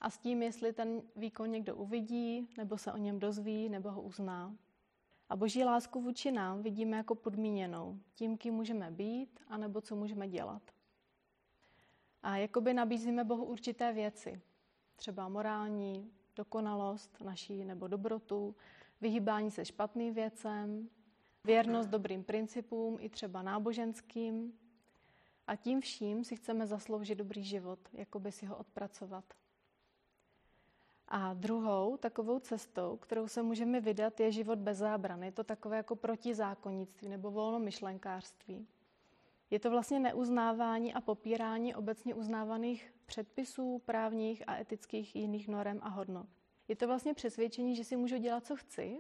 a 0.01 0.11
s 0.11 0.19
tím, 0.19 0.43
jestli 0.43 0.73
ten 0.73 1.03
výkon 1.17 1.51
někdo 1.51 1.77
uvidí, 1.77 2.49
nebo 2.59 2.79
se 2.79 2.93
o 2.93 2.97
něm 2.97 3.19
dozví, 3.19 3.69
nebo 3.69 3.91
ho 3.91 4.03
uzná. 4.03 4.57
A 5.29 5.37
boží 5.37 5.65
lásku 5.65 6.01
vůči 6.01 6.33
nám 6.33 6.63
vidíme 6.63 6.97
jako 6.97 7.15
podmíněnou 7.15 7.99
tím, 8.15 8.39
kým 8.39 8.55
můžeme 8.55 8.91
být, 8.91 9.41
anebo 9.49 9.81
co 9.81 9.97
můžeme 9.97 10.29
dělat. 10.29 10.63
A 12.23 12.37
jakoby 12.37 12.75
nabízíme 12.75 13.25
Bohu 13.25 13.45
určité 13.45 13.93
věci, 13.93 14.41
třeba 14.97 15.29
morální, 15.29 16.13
dokonalost 16.41 17.21
naší 17.21 17.65
nebo 17.65 17.89
dobrotu, 17.89 18.55
vyhýbání 19.01 19.51
se 19.51 19.65
špatným 19.65 20.15
věcem, 20.15 20.89
věrnost 21.45 21.89
dobrým 21.89 22.25
principům 22.25 22.97
i 23.01 23.09
třeba 23.09 23.43
náboženským. 23.43 24.53
A 25.47 25.57
tím 25.57 25.81
vším 25.81 26.25
si 26.25 26.37
chceme 26.37 26.67
zasloužit 26.67 27.19
dobrý 27.19 27.45
život, 27.45 27.79
jakoby 27.93 28.33
si 28.33 28.47
ho 28.47 28.57
odpracovat. 28.57 29.25
A 31.09 31.35
druhou 31.35 31.97
takovou 31.97 32.39
cestou, 32.39 32.97
kterou 32.97 33.29
se 33.29 33.43
můžeme 33.43 33.81
vydat, 33.81 34.21
je 34.21 34.33
život 34.33 34.59
bez 34.59 34.79
zábrany. 34.79 35.27
Je 35.27 35.33
to 35.33 35.45
takové 35.45 35.77
jako 35.77 35.97
protizákonnictví 35.97 37.09
nebo 37.09 37.31
volnomyšlenkářství. 37.31 38.67
Je 39.51 39.59
to 39.59 39.71
vlastně 39.71 40.01
neuznávání 40.01 40.95
a 40.95 41.01
popírání 41.01 41.75
obecně 41.75 42.15
uznávaných 42.15 42.93
předpisů, 43.11 43.83
právních 43.85 44.49
a 44.49 44.61
etických 44.61 45.17
jiných 45.17 45.49
norem 45.49 45.79
a 45.83 45.89
hodnot. 45.89 46.27
Je 46.69 46.77
to 46.77 46.87
vlastně 46.87 47.15
přesvědčení, 47.15 47.77
že 47.77 47.85
si 47.85 47.97
můžu 47.97 48.17
dělat, 48.17 48.47
co 48.47 48.57
chci, 48.57 48.99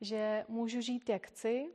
že 0.00 0.44
můžu 0.48 0.80
žít, 0.80 1.08
jak 1.08 1.26
chci, 1.26 1.72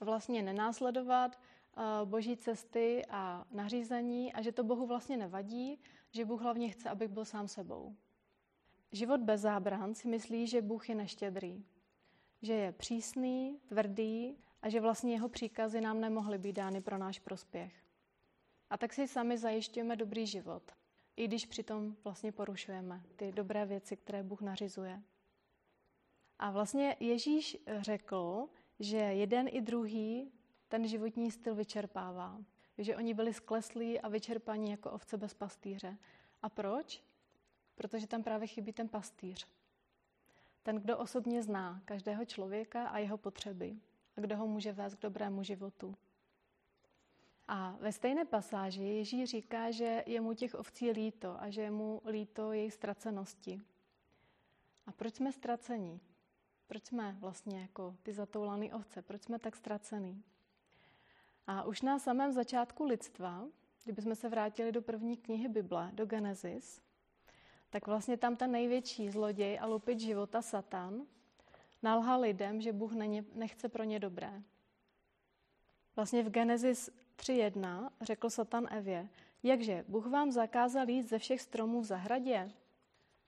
vlastně 0.00 0.42
nenásledovat 0.42 1.36
eh, 1.36 1.80
boží 2.04 2.36
cesty 2.36 3.04
a 3.10 3.44
nařízení 3.50 4.32
a 4.32 4.42
že 4.42 4.52
to 4.52 4.64
Bohu 4.64 4.86
vlastně 4.86 5.16
nevadí, 5.16 5.80
že 6.10 6.24
Bůh 6.24 6.40
hlavně 6.40 6.68
chce, 6.68 6.88
abych 6.88 7.08
byl 7.08 7.24
sám 7.24 7.48
sebou. 7.48 7.96
Život 8.92 9.20
bez 9.20 9.40
zábran 9.40 9.94
si 9.94 10.08
myslí, 10.08 10.46
že 10.46 10.62
Bůh 10.62 10.88
je 10.88 10.94
neštědrý, 10.94 11.64
že 12.42 12.52
je 12.52 12.72
přísný, 12.72 13.60
tvrdý 13.68 14.38
a 14.62 14.68
že 14.68 14.80
vlastně 14.80 15.12
jeho 15.12 15.28
příkazy 15.28 15.80
nám 15.80 16.00
nemohly 16.00 16.38
být 16.38 16.56
dány 16.56 16.80
pro 16.80 16.98
náš 16.98 17.18
prospěch. 17.18 17.72
A 18.70 18.78
tak 18.78 18.92
si 18.92 19.08
sami 19.08 19.38
zajišťujeme 19.38 19.96
dobrý 19.96 20.26
život, 20.26 20.72
i 21.16 21.28
když 21.28 21.46
přitom 21.46 21.96
vlastně 22.04 22.32
porušujeme 22.32 23.02
ty 23.16 23.32
dobré 23.32 23.66
věci, 23.66 23.96
které 23.96 24.22
Bůh 24.22 24.40
nařizuje. 24.40 25.02
A 26.38 26.50
vlastně 26.50 26.96
Ježíš 27.00 27.58
řekl, 27.80 28.48
že 28.80 28.96
jeden 28.96 29.48
i 29.50 29.60
druhý 29.60 30.32
ten 30.68 30.88
životní 30.88 31.30
styl 31.30 31.54
vyčerpává. 31.54 32.38
Že 32.78 32.96
oni 32.96 33.14
byli 33.14 33.34
skleslí 33.34 34.00
a 34.00 34.08
vyčerpaní 34.08 34.70
jako 34.70 34.90
ovce 34.90 35.16
bez 35.16 35.34
pastýře. 35.34 35.96
A 36.42 36.48
proč? 36.48 37.02
Protože 37.74 38.06
tam 38.06 38.22
právě 38.22 38.48
chybí 38.48 38.72
ten 38.72 38.88
pastýř. 38.88 39.46
Ten, 40.62 40.76
kdo 40.76 40.98
osobně 40.98 41.42
zná 41.42 41.82
každého 41.84 42.24
člověka 42.24 42.88
a 42.88 42.98
jeho 42.98 43.18
potřeby 43.18 43.76
a 44.16 44.20
kdo 44.20 44.36
ho 44.36 44.46
může 44.46 44.72
vést 44.72 44.94
k 44.94 45.02
dobrému 45.02 45.42
životu. 45.42 45.94
A 47.48 47.76
ve 47.80 47.92
stejné 47.92 48.24
pasáži 48.24 48.82
Ježíš 48.82 49.30
říká, 49.30 49.70
že 49.70 50.04
je 50.06 50.20
mu 50.20 50.34
těch 50.34 50.54
ovcí 50.54 50.90
líto 50.90 51.42
a 51.42 51.50
že 51.50 51.60
je 51.62 51.70
mu 51.70 52.02
líto 52.06 52.52
jejich 52.52 52.72
ztracenosti. 52.72 53.60
A 54.86 54.92
proč 54.92 55.14
jsme 55.14 55.32
ztracení? 55.32 56.00
Proč 56.66 56.84
jsme 56.84 57.16
vlastně 57.20 57.60
jako 57.60 57.96
ty 58.02 58.12
zatoulané 58.12 58.74
ovce? 58.74 59.02
Proč 59.02 59.22
jsme 59.22 59.38
tak 59.38 59.56
ztracený? 59.56 60.22
A 61.46 61.64
už 61.64 61.82
na 61.82 61.98
samém 61.98 62.32
začátku 62.32 62.84
lidstva, 62.84 63.44
kdybychom 63.84 64.14
se 64.14 64.28
vrátili 64.28 64.72
do 64.72 64.82
první 64.82 65.16
knihy 65.16 65.48
Bible, 65.48 65.90
do 65.92 66.06
Genesis, 66.06 66.82
tak 67.70 67.86
vlastně 67.86 68.16
tam 68.16 68.36
ten 68.36 68.50
největší 68.50 69.10
zloděj 69.10 69.58
a 69.60 69.66
lupič 69.66 70.00
života, 70.00 70.42
Satan, 70.42 71.06
nalhal 71.82 72.20
lidem, 72.20 72.60
že 72.60 72.72
Bůh 72.72 72.92
nechce 73.34 73.68
pro 73.68 73.84
ně 73.84 74.00
dobré. 74.00 74.42
Vlastně 75.96 76.22
v 76.22 76.30
Genesis 76.30 76.90
3.1 77.16 77.90
řekl 78.00 78.30
Satan 78.30 78.66
Evě, 78.70 79.08
jakže 79.42 79.84
Bůh 79.88 80.06
vám 80.06 80.32
zakázal 80.32 80.90
jít 80.90 81.02
ze 81.02 81.18
všech 81.18 81.40
stromů 81.40 81.80
v 81.80 81.84
zahradě? 81.84 82.52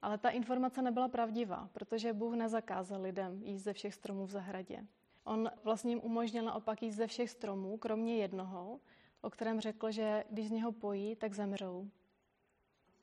Ale 0.01 0.17
ta 0.17 0.29
informace 0.29 0.81
nebyla 0.81 1.07
pravdivá, 1.07 1.69
protože 1.73 2.13
Bůh 2.13 2.35
nezakázal 2.35 3.01
lidem 3.01 3.43
jíst 3.43 3.63
ze 3.63 3.73
všech 3.73 3.93
stromů 3.93 4.25
v 4.25 4.31
zahradě. 4.31 4.85
On 5.23 5.51
vlastně 5.63 5.91
jim 5.91 6.01
umožnil 6.03 6.43
naopak 6.45 6.81
jíst 6.81 6.95
ze 6.95 7.07
všech 7.07 7.29
stromů, 7.29 7.77
kromě 7.77 8.17
jednoho, 8.17 8.79
o 9.21 9.29
kterém 9.29 9.61
řekl, 9.61 9.91
že 9.91 10.23
když 10.29 10.47
z 10.47 10.51
něho 10.51 10.71
pojí, 10.71 11.15
tak 11.15 11.33
zemřou. 11.33 11.89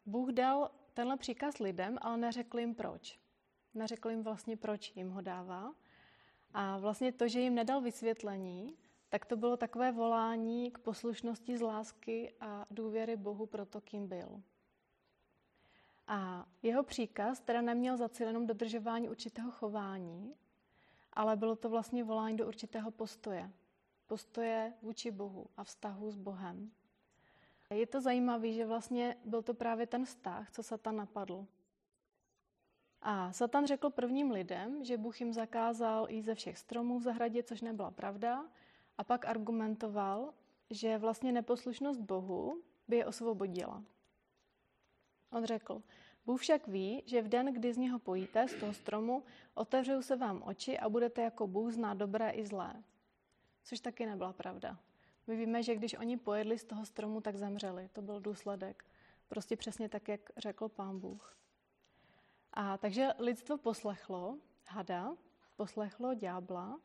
Bůh 0.07 0.29
dal 0.33 0.71
tenhle 0.95 1.17
příkaz 1.17 1.59
lidem, 1.59 1.99
ale 2.01 2.17
neřekl 2.17 2.59
jim 2.59 2.75
proč. 2.75 3.19
Neřekl 3.75 4.11
jim 4.11 4.23
vlastně, 4.23 4.57
proč 4.57 4.93
jim 4.97 5.11
ho 5.11 5.21
dává. 5.21 5.75
A 6.55 6.79
vlastně 6.79 7.13
to, 7.13 7.29
že 7.29 7.41
jim 7.41 7.55
nedal 7.55 7.81
vysvětlení, 7.81 8.77
tak 9.09 9.25
to 9.25 9.37
bylo 9.37 9.57
takové 9.57 9.93
volání 9.93 10.71
k 10.71 10.79
poslušnosti 10.79 11.59
z 11.59 11.61
lásky 11.61 12.33
a 12.41 12.67
důvěry 12.71 13.17
Bohu 13.17 13.47
pro 13.47 13.67
to, 13.67 13.81
kým 13.81 14.09
byl. 14.09 14.43
A 16.07 16.47
jeho 16.63 16.83
příkaz 16.83 17.41
teda 17.41 17.61
neměl 17.61 17.97
za 17.97 18.09
cíl 18.09 18.27
jenom 18.27 18.47
dodržování 18.47 19.09
určitého 19.09 19.51
chování, 19.51 20.35
ale 21.13 21.37
bylo 21.37 21.57
to 21.57 21.69
vlastně 21.71 22.05
volání 22.05 22.37
do 22.37 22.47
určitého 22.47 22.91
postoje. 22.91 23.51
Postoje 24.07 24.73
vůči 24.83 25.11
Bohu 25.11 25.47
a 25.57 25.65
vztahu 25.65 26.11
s 26.11 26.17
Bohem. 26.17 26.71
Je 27.71 27.87
to 27.87 28.01
zajímavé, 28.01 28.53
že 28.53 28.67
vlastně 28.67 29.17
byl 29.25 29.43
to 29.43 29.55
právě 29.55 29.87
ten 29.87 30.05
vztah, 30.05 30.51
co 30.51 30.63
Satan 30.63 30.97
napadl. 30.97 31.47
A 33.03 33.33
Satan 33.33 33.67
řekl 33.67 33.91
prvním 33.91 34.31
lidem, 34.31 34.85
že 34.85 34.99
Bůh 34.99 35.21
jim 35.21 35.33
zakázal 35.33 36.11
jít 36.11 36.23
ze 36.23 36.35
všech 36.35 36.59
stromů 36.59 36.99
v 36.99 37.03
zahradě, 37.03 37.43
což 37.43 37.61
nebyla 37.61 37.91
pravda, 37.91 38.45
a 38.99 39.05
pak 39.05 39.25
argumentoval, 39.25 40.35
že 40.71 40.99
vlastně 40.99 41.33
neposlušnost 41.33 42.01
Bohu 42.01 42.63
by 42.89 42.97
je 42.97 43.07
osvobodila. 43.07 43.83
On 45.31 45.45
řekl, 45.45 45.83
Bůh 46.27 46.41
však 46.41 46.69
ví, 46.69 47.03
že 47.07 47.23
v 47.23 47.29
den, 47.29 47.55
kdy 47.55 47.73
z 47.73 47.77
něho 47.77 47.99
pojíte, 47.99 48.49
z 48.49 48.55
toho 48.55 48.75
stromu, 48.75 49.23
otevřou 49.55 50.03
se 50.03 50.17
vám 50.17 50.43
oči 50.43 50.79
a 50.79 50.89
budete 50.89 51.23
jako 51.23 51.47
Bůh 51.47 51.73
znát 51.73 51.95
dobré 51.95 52.31
i 52.31 52.47
zlé. 52.47 52.83
Což 53.65 53.81
taky 53.81 54.07
nebyla 54.07 54.33
pravda. 54.33 54.79
My 55.27 55.37
víme, 55.37 55.63
že 55.63 55.75
když 55.75 55.95
oni 55.95 56.17
pojedli 56.17 56.59
z 56.59 56.65
toho 56.65 56.87
stromu, 56.87 57.21
tak 57.21 57.37
zemřeli. 57.37 57.89
To 57.93 58.03
byl 58.03 58.21
důsledek. 58.21 58.85
Prostě 59.29 59.57
přesně 59.57 59.89
tak, 59.89 60.09
jak 60.09 60.21
řekl 60.37 60.69
pán 60.69 61.01
Bůh. 61.01 61.37
A 62.53 62.79
takže 62.79 63.09
lidstvo 63.19 63.59
poslechlo 63.59 64.39
hada, 64.67 65.17
poslechlo 65.57 66.15
ďábla 66.15 66.81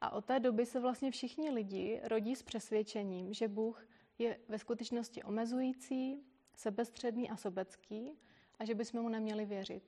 a 0.00 0.10
od 0.10 0.24
té 0.24 0.40
doby 0.40 0.66
se 0.66 0.80
vlastně 0.80 1.10
všichni 1.10 1.50
lidi 1.50 2.00
rodí 2.04 2.36
s 2.36 2.42
přesvědčením, 2.42 3.32
že 3.32 3.48
Bůh 3.48 3.86
je 4.18 4.38
ve 4.48 4.58
skutečnosti 4.58 5.22
omezující, 5.22 6.24
sebestředný 6.54 7.30
a 7.30 7.36
sobecký 7.36 8.18
a 8.58 8.64
že 8.64 8.74
bychom 8.74 9.02
mu 9.02 9.08
neměli 9.08 9.44
věřit. 9.44 9.82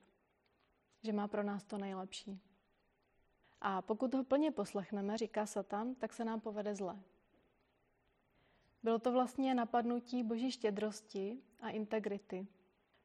Že 1.03 1.13
má 1.13 1.27
pro 1.27 1.43
nás 1.43 1.63
to 1.63 1.77
nejlepší. 1.77 2.41
A 3.61 3.81
pokud 3.81 4.13
ho 4.13 4.23
plně 4.23 4.51
poslechneme, 4.51 5.17
říká 5.17 5.45
Satan, 5.45 5.95
tak 5.95 6.13
se 6.13 6.25
nám 6.25 6.39
povede 6.39 6.75
zle. 6.75 6.99
Bylo 8.83 8.99
to 8.99 9.11
vlastně 9.11 9.55
napadnutí 9.55 10.23
boží 10.23 10.51
štědrosti 10.51 11.37
a 11.59 11.69
integrity, 11.69 12.47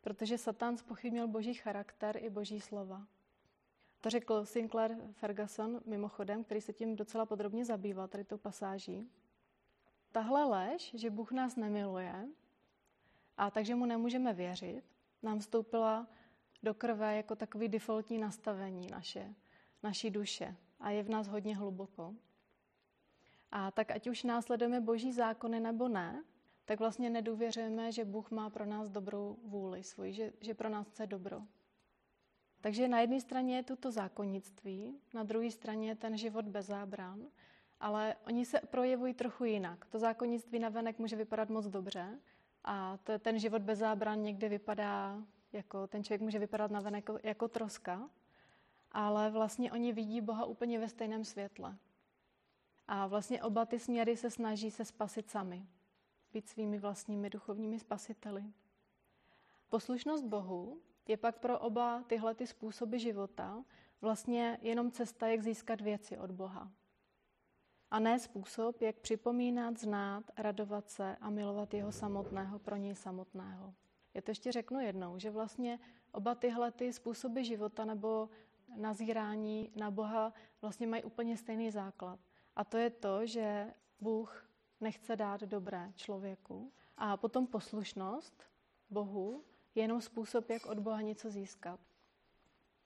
protože 0.00 0.38
Satan 0.38 0.76
spochybnil 0.76 1.28
boží 1.28 1.54
charakter 1.54 2.16
i 2.16 2.30
boží 2.30 2.60
slova. 2.60 3.06
To 4.06 4.10
řekl 4.10 4.44
Sinclair 4.44 4.96
Ferguson 5.12 5.80
mimochodem, 5.86 6.44
který 6.44 6.60
se 6.60 6.72
tím 6.72 6.96
docela 6.96 7.26
podrobně 7.26 7.64
zabýval, 7.64 8.08
tady 8.08 8.24
tou 8.24 8.38
pasáží. 8.38 9.10
Tahle 10.12 10.44
lež, 10.44 10.94
že 10.94 11.10
Bůh 11.10 11.32
nás 11.32 11.56
nemiluje 11.56 12.28
a 13.36 13.50
takže 13.50 13.74
mu 13.74 13.86
nemůžeme 13.86 14.34
věřit, 14.34 14.82
nám 15.22 15.38
vstoupila 15.38 16.06
do 16.62 16.74
krve 16.74 17.16
jako 17.16 17.36
takový 17.36 17.68
defaultní 17.68 18.18
nastavení 18.18 18.86
naše, 18.90 19.34
naší 19.82 20.10
duše 20.10 20.56
a 20.80 20.90
je 20.90 21.02
v 21.02 21.08
nás 21.08 21.28
hodně 21.28 21.56
hluboko. 21.56 22.14
A 23.52 23.70
tak 23.70 23.90
ať 23.90 24.06
už 24.06 24.22
následujeme 24.22 24.80
boží 24.80 25.12
zákony 25.12 25.60
nebo 25.60 25.88
ne, 25.88 26.24
tak 26.64 26.78
vlastně 26.78 27.10
nedůvěřujeme, 27.10 27.92
že 27.92 28.04
Bůh 28.04 28.30
má 28.30 28.50
pro 28.50 28.66
nás 28.66 28.90
dobrou 28.90 29.38
vůli 29.44 29.82
svůj, 29.82 30.12
že, 30.12 30.32
že 30.40 30.54
pro 30.54 30.68
nás 30.68 30.88
chce 30.88 31.06
dobro. 31.06 31.42
Takže 32.66 32.88
na 32.88 33.00
jedné 33.00 33.20
straně 33.20 33.56
je 33.56 33.62
toto 33.62 33.90
zákonnictví, 33.90 34.94
na 35.14 35.22
druhé 35.22 35.50
straně 35.50 35.88
je 35.88 35.94
ten 35.94 36.16
život 36.16 36.44
bez 36.44 36.66
zábran, 36.66 37.26
ale 37.80 38.16
oni 38.26 38.44
se 38.44 38.60
projevují 38.60 39.14
trochu 39.14 39.44
jinak. 39.44 39.84
To 39.86 39.98
zákonnictví 39.98 40.58
navenek 40.58 40.98
může 40.98 41.16
vypadat 41.16 41.48
moc 41.48 41.66
dobře 41.66 42.18
a 42.64 42.96
to, 42.96 43.18
ten 43.18 43.38
život 43.38 43.62
bez 43.62 43.78
zábran 43.78 44.22
někdy 44.22 44.48
vypadá, 44.48 45.22
jako 45.52 45.86
ten 45.86 46.04
člověk 46.04 46.20
může 46.20 46.38
vypadat 46.38 46.70
navenek 46.70 47.08
jako, 47.08 47.18
jako 47.22 47.48
troska, 47.48 48.10
ale 48.92 49.30
vlastně 49.30 49.72
oni 49.72 49.92
vidí 49.92 50.20
Boha 50.20 50.44
úplně 50.44 50.78
ve 50.78 50.88
stejném 50.88 51.24
světle. 51.24 51.76
A 52.88 53.06
vlastně 53.06 53.42
oba 53.42 53.66
ty 53.66 53.78
směry 53.78 54.16
se 54.16 54.30
snaží 54.30 54.70
se 54.70 54.84
spasit 54.84 55.30
sami, 55.30 55.66
být 56.32 56.48
svými 56.48 56.78
vlastními 56.78 57.30
duchovními 57.30 57.78
spasiteli. 57.78 58.44
Poslušnost 59.68 60.24
Bohu 60.24 60.80
je 61.08 61.16
pak 61.16 61.38
pro 61.38 61.58
oba 61.58 62.02
tyhle 62.06 62.34
ty 62.34 62.46
způsoby 62.46 62.98
života 62.98 63.64
vlastně 64.00 64.58
jenom 64.62 64.90
cesta, 64.90 65.28
jak 65.28 65.42
získat 65.42 65.80
věci 65.80 66.18
od 66.18 66.30
Boha. 66.30 66.72
A 67.90 67.98
ne 67.98 68.18
způsob, 68.18 68.82
jak 68.82 68.96
připomínat, 68.96 69.78
znát, 69.78 70.24
radovat 70.38 70.90
se 70.90 71.16
a 71.20 71.30
milovat 71.30 71.74
jeho 71.74 71.92
samotného 71.92 72.58
pro 72.58 72.76
něj 72.76 72.94
samotného. 72.94 73.74
Já 74.14 74.22
to 74.22 74.30
ještě 74.30 74.52
řeknu 74.52 74.80
jednou, 74.80 75.18
že 75.18 75.30
vlastně 75.30 75.78
oba 76.12 76.34
tyhle 76.34 76.72
ty 76.72 76.92
způsoby 76.92 77.42
života 77.42 77.84
nebo 77.84 78.28
nazírání 78.76 79.72
na 79.76 79.90
Boha 79.90 80.32
vlastně 80.60 80.86
mají 80.86 81.04
úplně 81.04 81.36
stejný 81.36 81.70
základ. 81.70 82.20
A 82.56 82.64
to 82.64 82.76
je 82.76 82.90
to, 82.90 83.26
že 83.26 83.74
Bůh 84.00 84.48
nechce 84.80 85.16
dát 85.16 85.40
dobré 85.40 85.92
člověku. 85.96 86.72
A 86.96 87.16
potom 87.16 87.46
poslušnost 87.46 88.42
Bohu 88.90 89.44
je 89.76 89.82
jenom 89.82 90.00
způsob, 90.00 90.50
jak 90.50 90.66
od 90.66 90.78
Boha 90.78 91.00
něco 91.00 91.30
získat. 91.30 91.80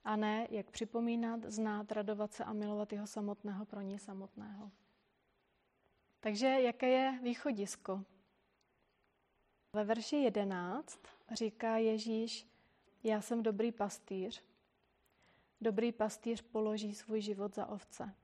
A 0.03 0.15
ne 0.15 0.47
jak 0.51 0.71
připomínat, 0.71 1.45
znát, 1.45 1.91
radovat 1.91 2.33
se 2.33 2.43
a 2.43 2.53
milovat 2.53 2.93
jeho 2.93 3.07
samotného 3.07 3.65
pro 3.65 3.81
ní 3.81 3.99
samotného. 3.99 4.71
Takže 6.19 6.47
jaké 6.47 6.89
je 6.89 7.19
východisko? 7.23 8.03
Ve 9.73 9.83
verši 9.83 10.15
11 10.15 10.99
říká 11.31 11.77
Ježíš, 11.77 12.47
já 13.03 13.21
jsem 13.21 13.43
dobrý 13.43 13.71
pastýř. 13.71 14.43
Dobrý 15.61 15.91
pastýř 15.91 16.41
položí 16.41 16.95
svůj 16.95 17.21
život 17.21 17.55
za 17.55 17.65
ovce. 17.65 18.15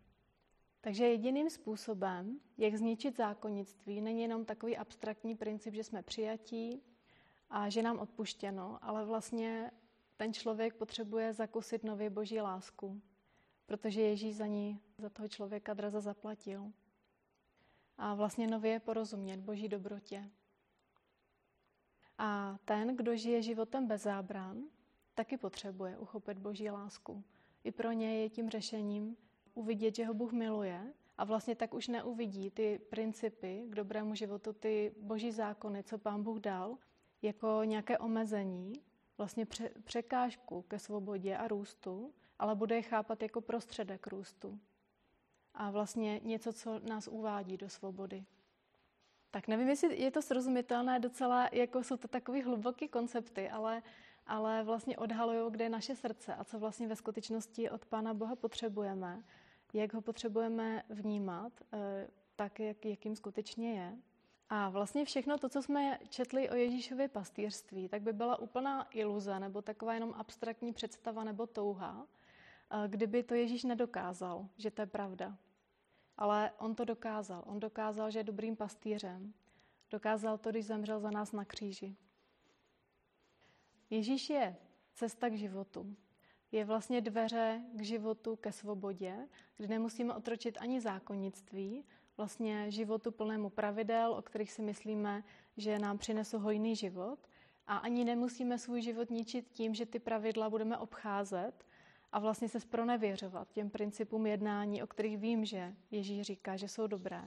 Takže 0.82 1.06
jediným 1.06 1.50
způsobem, 1.50 2.40
jak 2.58 2.76
zničit 2.76 3.18
zákonnictví, 3.18 4.02
není 4.02 4.22
jenom 4.22 4.46
takový 4.46 4.78
abstraktní 4.78 5.36
princip, 5.36 5.74
že 5.74 5.84
jsme 5.84 6.04
přijatí 6.04 6.82
a 7.50 7.70
že 7.70 7.82
nám 7.82 8.00
odpuštěno, 8.00 8.80
ale 8.82 9.06
vlastně 9.06 9.72
ten 10.18 10.34
člověk 10.34 10.76
potřebuje 10.76 11.34
zakusit 11.34 11.84
nově 11.84 12.10
boží 12.10 12.42
lásku, 12.42 13.02
protože 13.66 14.02
Ježíš 14.02 14.36
za 14.36 14.48
ní, 14.48 14.82
za 14.98 15.10
toho 15.10 15.28
člověka 15.28 15.74
draza 15.74 16.00
zaplatil. 16.00 16.72
A 17.98 18.16
vlastně 18.16 18.48
nově 18.48 18.80
porozumět 18.80 19.38
boží 19.38 19.68
dobrotě. 19.68 20.30
A 22.18 22.58
ten, 22.66 22.96
kdo 22.96 23.16
žije 23.16 23.42
životem 23.42 23.88
bez 23.88 24.04
zábran, 24.04 24.64
taky 25.16 25.38
potřebuje 25.38 25.98
uchopit 25.98 26.40
boží 26.40 26.70
lásku. 26.70 27.24
I 27.64 27.72
pro 27.72 27.92
ně 27.92 28.22
je 28.22 28.30
tím 28.30 28.50
řešením 28.50 29.18
uvidět, 29.54 29.96
že 29.96 30.06
ho 30.06 30.14
Bůh 30.14 30.32
miluje 30.32 30.94
a 31.18 31.24
vlastně 31.24 31.56
tak 31.56 31.74
už 31.74 31.88
neuvidí 31.88 32.52
ty 32.52 32.80
principy 32.90 33.66
k 33.70 33.76
dobrému 33.76 34.16
životu, 34.16 34.54
ty 34.54 34.96
boží 35.02 35.32
zákony, 35.32 35.84
co 35.84 35.98
pán 35.98 36.24
Bůh 36.24 36.40
dal, 36.40 36.78
jako 37.22 37.62
nějaké 37.64 37.98
omezení, 37.98 38.74
vlastně 39.18 39.48
překážku 39.84 40.62
ke 40.62 40.80
svobodě 40.80 41.38
a 41.38 41.48
růstu, 41.48 42.14
ale 42.40 42.56
bude 42.56 42.76
je 42.76 42.82
chápat 42.82 43.22
jako 43.22 43.42
prostředek 43.42 44.08
růstu. 44.08 44.60
A 45.54 45.72
vlastně 45.72 46.20
něco, 46.24 46.54
co 46.54 46.80
nás 46.80 47.08
uvádí 47.08 47.58
do 47.58 47.70
svobody. 47.70 48.26
Tak 49.32 49.48
nevím, 49.48 49.70
jestli 49.70 50.02
je 50.02 50.12
to 50.12 50.22
srozumitelné 50.22 51.00
docela, 51.00 51.50
jako 51.52 51.84
jsou 51.84 51.98
to 51.98 52.08
takové 52.08 52.42
hluboké 52.44 52.88
koncepty, 52.88 53.50
ale, 53.50 53.84
ale 54.26 54.64
vlastně 54.64 54.98
odhalují, 54.98 55.52
kde 55.52 55.66
je 55.66 55.70
naše 55.70 55.96
srdce 55.96 56.36
a 56.36 56.44
co 56.44 56.60
vlastně 56.60 56.88
ve 56.88 56.96
skutečnosti 56.96 57.70
od 57.70 57.86
Pána 57.86 58.14
Boha 58.14 58.36
potřebujeme, 58.36 59.24
jak 59.74 59.94
ho 59.94 60.02
potřebujeme 60.02 60.84
vnímat, 60.90 61.54
eh, 61.74 62.08
tak, 62.36 62.60
jak, 62.60 62.86
jakým 62.86 63.16
skutečně 63.16 63.80
je. 63.80 63.98
A 64.50 64.70
vlastně 64.70 65.06
všechno 65.06 65.38
to, 65.38 65.50
co 65.50 65.62
jsme 65.62 66.00
četli 66.10 66.50
o 66.50 66.56
Ježíšově 66.56 67.08
pastýřství, 67.08 67.90
tak 67.90 68.02
by 68.02 68.14
byla 68.14 68.40
úplná 68.40 68.88
iluze 68.92 69.40
nebo 69.40 69.62
taková 69.62 69.94
jenom 69.94 70.14
abstraktní 70.18 70.74
představa 70.74 71.24
nebo 71.24 71.48
touha, 71.48 72.08
eh, 72.72 72.88
kdyby 72.88 73.24
to 73.24 73.34
Ježíš 73.34 73.64
nedokázal, 73.64 74.48
že 74.58 74.72
to 74.72 74.82
je 74.82 74.86
pravda. 74.86 75.38
Ale 76.18 76.52
on 76.58 76.76
to 76.76 76.86
dokázal. 76.86 77.44
On 77.46 77.60
dokázal, 77.60 78.12
že 78.12 78.20
je 78.20 78.24
dobrým 78.24 78.56
pastýřem. 78.56 79.34
Dokázal 79.90 80.38
to, 80.38 80.50
když 80.50 80.66
zemřel 80.66 81.00
za 81.00 81.12
nás 81.12 81.32
na 81.32 81.46
kříži. 81.46 81.96
Ježíš 83.90 84.30
je 84.30 84.56
cesta 84.94 85.30
k 85.30 85.38
životu. 85.38 85.96
Je 86.52 86.66
vlastně 86.66 87.02
dveře 87.02 87.62
k 87.74 87.82
životu, 87.82 88.36
ke 88.36 88.52
svobodě, 88.52 89.28
kdy 89.58 89.68
nemusíme 89.68 90.14
otročit 90.14 90.58
ani 90.62 90.82
zákonnictví, 90.82 91.86
vlastně 92.18 92.72
životu 92.72 93.12
plnému 93.12 93.50
pravidel, 93.50 94.14
o 94.14 94.22
kterých 94.22 94.52
si 94.52 94.62
myslíme, 94.62 95.24
že 95.58 95.80
nám 95.80 95.98
přinesou 95.98 96.40
hojný 96.40 96.76
život. 96.76 97.20
A 97.68 97.78
ani 97.78 98.06
nemusíme 98.06 98.58
svůj 98.58 98.82
život 98.82 99.10
ničit 99.10 99.48
tím, 99.52 99.74
že 99.74 99.86
ty 99.86 100.00
pravidla 100.00 100.50
budeme 100.50 100.78
obcházet, 100.78 101.66
a 102.12 102.20
vlastně 102.20 102.50
se 102.50 102.60
spronevěřovat 102.60 103.52
těm 103.52 103.70
principům 103.70 104.28
jednání, 104.28 104.84
o 104.84 104.88
kterých 104.88 105.18
vím, 105.18 105.46
že 105.46 105.76
Ježíš 105.92 106.22
říká, 106.22 106.58
že 106.58 106.68
jsou 106.68 106.88
dobré. 106.88 107.24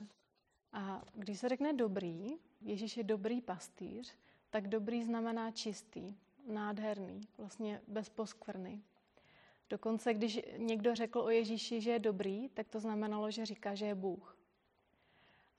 A 0.73 1.03
když 1.15 1.39
se 1.39 1.49
řekne 1.49 1.73
dobrý, 1.73 2.35
Ježíš 2.61 2.97
je 2.97 3.05
dobrý 3.05 3.41
pastýř, 3.41 4.15
tak 4.51 4.69
dobrý 4.69 5.05
znamená 5.05 5.51
čistý, 5.51 6.15
nádherný, 6.47 7.21
vlastně 7.39 7.83
bez 7.89 8.09
poskvrny. 8.09 8.83
Dokonce, 9.71 10.15
když 10.15 10.41
někdo 10.57 10.95
řekl 10.95 11.19
o 11.21 11.31
Ježíši, 11.31 11.81
že 11.81 11.91
je 11.91 11.99
dobrý, 11.99 12.49
tak 12.49 12.69
to 12.69 12.81
znamenalo, 12.81 13.31
že 13.31 13.47
říká, 13.47 13.75
že 13.75 13.87
je 13.87 13.95
Bůh. 13.95 14.40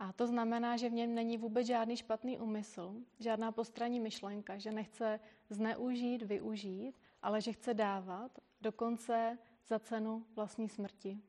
A 0.01 0.13
to 0.13 0.27
znamená, 0.27 0.77
že 0.77 0.89
v 0.89 0.93
něm 0.93 1.15
není 1.15 1.37
vůbec 1.37 1.67
žádný 1.67 1.97
špatný 1.97 2.39
úmysl, 2.39 2.95
žádná 3.19 3.51
postranní 3.51 3.99
myšlenka, 3.99 4.57
že 4.57 4.71
nechce 4.71 5.19
zneužít, 5.49 6.21
využít, 6.21 6.93
ale 7.21 7.41
že 7.41 7.53
chce 7.53 7.73
dávat 7.73 8.31
dokonce 8.61 9.37
za 9.67 9.79
cenu 9.79 10.25
vlastní 10.35 10.69
smrti. 10.69 11.19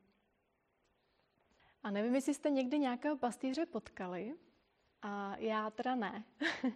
A 1.83 1.91
nevím, 1.91 2.15
jestli 2.15 2.33
jste 2.33 2.49
někdy 2.49 2.79
nějakého 2.79 3.17
pastýře 3.17 3.65
potkali, 3.65 4.35
a 5.01 5.37
já 5.37 5.69
teda 5.69 5.95
ne, 5.95 6.23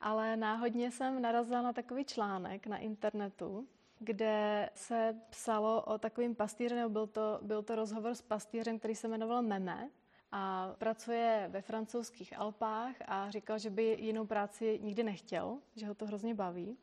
ale 0.00 0.36
náhodně 0.36 0.90
jsem 0.90 1.22
narazila 1.22 1.62
na 1.62 1.72
takový 1.72 2.04
článek 2.04 2.66
na 2.66 2.78
internetu, 2.78 3.68
kde 3.98 4.70
se 4.74 5.20
psalo 5.30 5.82
o 5.82 5.98
takovým 5.98 6.34
pastýře, 6.34 6.74
nebo 6.74 6.88
byl 6.88 7.06
to, 7.06 7.38
byl 7.42 7.62
to 7.62 7.74
rozhovor 7.74 8.14
s 8.14 8.22
pastýřem, 8.22 8.78
který 8.78 8.94
se 8.94 9.08
jmenoval 9.08 9.42
Meme 9.42 9.90
a 10.36 10.74
pracuje 10.78 11.46
ve 11.50 11.62
francouzských 11.62 12.38
Alpách 12.38 12.96
a 13.06 13.30
říkal, 13.30 13.58
že 13.58 13.70
by 13.70 13.96
jinou 14.00 14.26
práci 14.26 14.78
nikdy 14.82 15.02
nechtěl, 15.02 15.58
že 15.76 15.86
ho 15.86 15.94
to 15.94 16.06
hrozně 16.06 16.34
baví. 16.34 16.78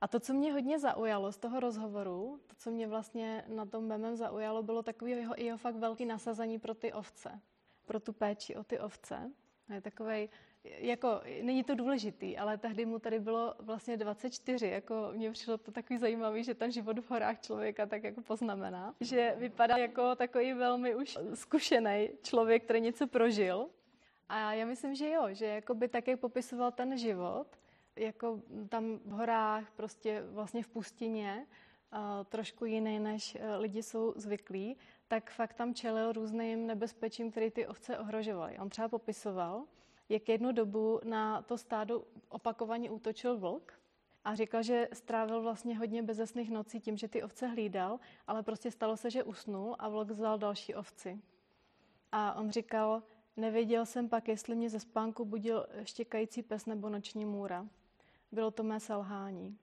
A 0.00 0.08
to, 0.08 0.20
co 0.20 0.32
mě 0.32 0.52
hodně 0.52 0.78
zaujalo 0.78 1.32
z 1.32 1.36
toho 1.36 1.60
rozhovoru, 1.60 2.40
to, 2.46 2.54
co 2.54 2.70
mě 2.70 2.86
vlastně 2.86 3.44
na 3.48 3.66
tom 3.66 3.86
memem 3.86 4.16
zaujalo, 4.16 4.62
bylo 4.62 4.82
takový 4.82 5.12
jeho, 5.12 5.34
jeho 5.36 5.58
fakt 5.58 5.76
velký 5.76 6.04
nasazení 6.04 6.58
pro 6.58 6.74
ty 6.74 6.92
ovce, 6.92 7.40
pro 7.86 8.00
tu 8.00 8.12
péči 8.12 8.56
o 8.56 8.64
ty 8.64 8.78
ovce. 8.78 9.32
Je 9.74 9.80
takovej, 9.80 10.28
jako, 10.64 11.20
není 11.42 11.64
to 11.64 11.74
důležitý, 11.74 12.38
ale 12.38 12.58
tehdy 12.58 12.86
mu 12.86 12.98
tady 12.98 13.20
bylo 13.20 13.54
vlastně 13.58 13.96
24, 13.96 14.68
jako 14.68 15.10
mně 15.12 15.30
přišlo 15.30 15.58
to 15.58 15.72
takový 15.72 15.98
zajímavý, 15.98 16.44
že 16.44 16.54
ten 16.54 16.72
život 16.72 16.98
v 16.98 17.10
horách 17.10 17.40
člověka 17.40 17.86
tak 17.86 18.04
jako 18.04 18.22
poznamená, 18.22 18.94
že 19.00 19.34
vypadá 19.38 19.76
jako 19.76 20.14
takový 20.14 20.52
velmi 20.52 20.94
už 20.94 21.18
zkušený 21.34 22.08
člověk, 22.22 22.64
který 22.64 22.80
něco 22.80 23.06
prožil. 23.06 23.68
A 24.28 24.52
já 24.52 24.66
myslím, 24.66 24.94
že 24.94 25.10
jo, 25.10 25.28
že 25.30 25.46
jako 25.46 25.74
by 25.74 25.88
tak, 25.88 26.08
jak 26.08 26.20
popisoval 26.20 26.72
ten 26.72 26.98
život, 26.98 27.46
jako 27.96 28.42
tam 28.68 28.98
v 29.04 29.10
horách, 29.10 29.70
prostě 29.70 30.22
vlastně 30.30 30.62
v 30.62 30.68
pustině, 30.68 31.46
trošku 32.28 32.64
jiný, 32.64 32.98
než 32.98 33.34
e, 33.34 33.56
lidi 33.56 33.82
jsou 33.82 34.12
zvyklí, 34.16 34.76
tak 35.08 35.30
fakt 35.30 35.54
tam 35.54 35.74
čelil 35.74 36.12
různým 36.12 36.66
nebezpečím, 36.66 37.30
které 37.30 37.50
ty 37.50 37.66
ovce 37.66 37.98
ohrožovaly. 37.98 38.58
On 38.58 38.68
třeba 38.68 38.88
popisoval, 38.88 39.64
jak 40.10 40.28
jednu 40.28 40.52
dobu 40.52 41.00
na 41.04 41.42
to 41.42 41.58
stádo 41.58 42.04
opakovaně 42.28 42.90
útočil 42.90 43.38
vlk 43.38 43.80
a 44.24 44.34
říkal, 44.34 44.62
že 44.62 44.88
strávil 44.92 45.42
vlastně 45.42 45.78
hodně 45.78 46.02
bezesných 46.02 46.50
nocí 46.50 46.80
tím, 46.80 46.96
že 46.96 47.08
ty 47.08 47.22
ovce 47.22 47.46
hlídal, 47.46 48.00
ale 48.26 48.42
prostě 48.42 48.70
stalo 48.70 48.96
se, 48.96 49.10
že 49.10 49.24
usnul 49.24 49.76
a 49.78 49.88
vlk 49.88 50.10
vzal 50.10 50.38
další 50.38 50.74
ovci. 50.74 51.20
A 52.12 52.34
on 52.34 52.50
říkal, 52.50 53.02
nevěděl 53.36 53.86
jsem 53.86 54.08
pak, 54.08 54.28
jestli 54.28 54.56
mě 54.56 54.70
ze 54.70 54.80
spánku 54.80 55.24
budil 55.24 55.66
štěkající 55.82 56.42
pes 56.42 56.66
nebo 56.66 56.88
noční 56.88 57.24
můra. 57.24 57.66
Bylo 58.32 58.50
to 58.50 58.62
mé 58.62 58.80
selhání. 58.80 59.58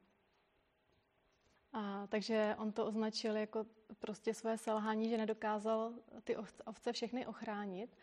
A, 1.73 2.07
takže 2.07 2.55
on 2.59 2.71
to 2.71 2.85
označil 2.85 3.37
jako 3.37 3.65
prostě 3.99 4.33
své 4.33 4.57
selhání, 4.57 5.09
že 5.09 5.17
nedokázal 5.17 5.93
ty 6.23 6.35
ovce 6.65 6.93
všechny 6.93 7.25
ochránit 7.25 7.97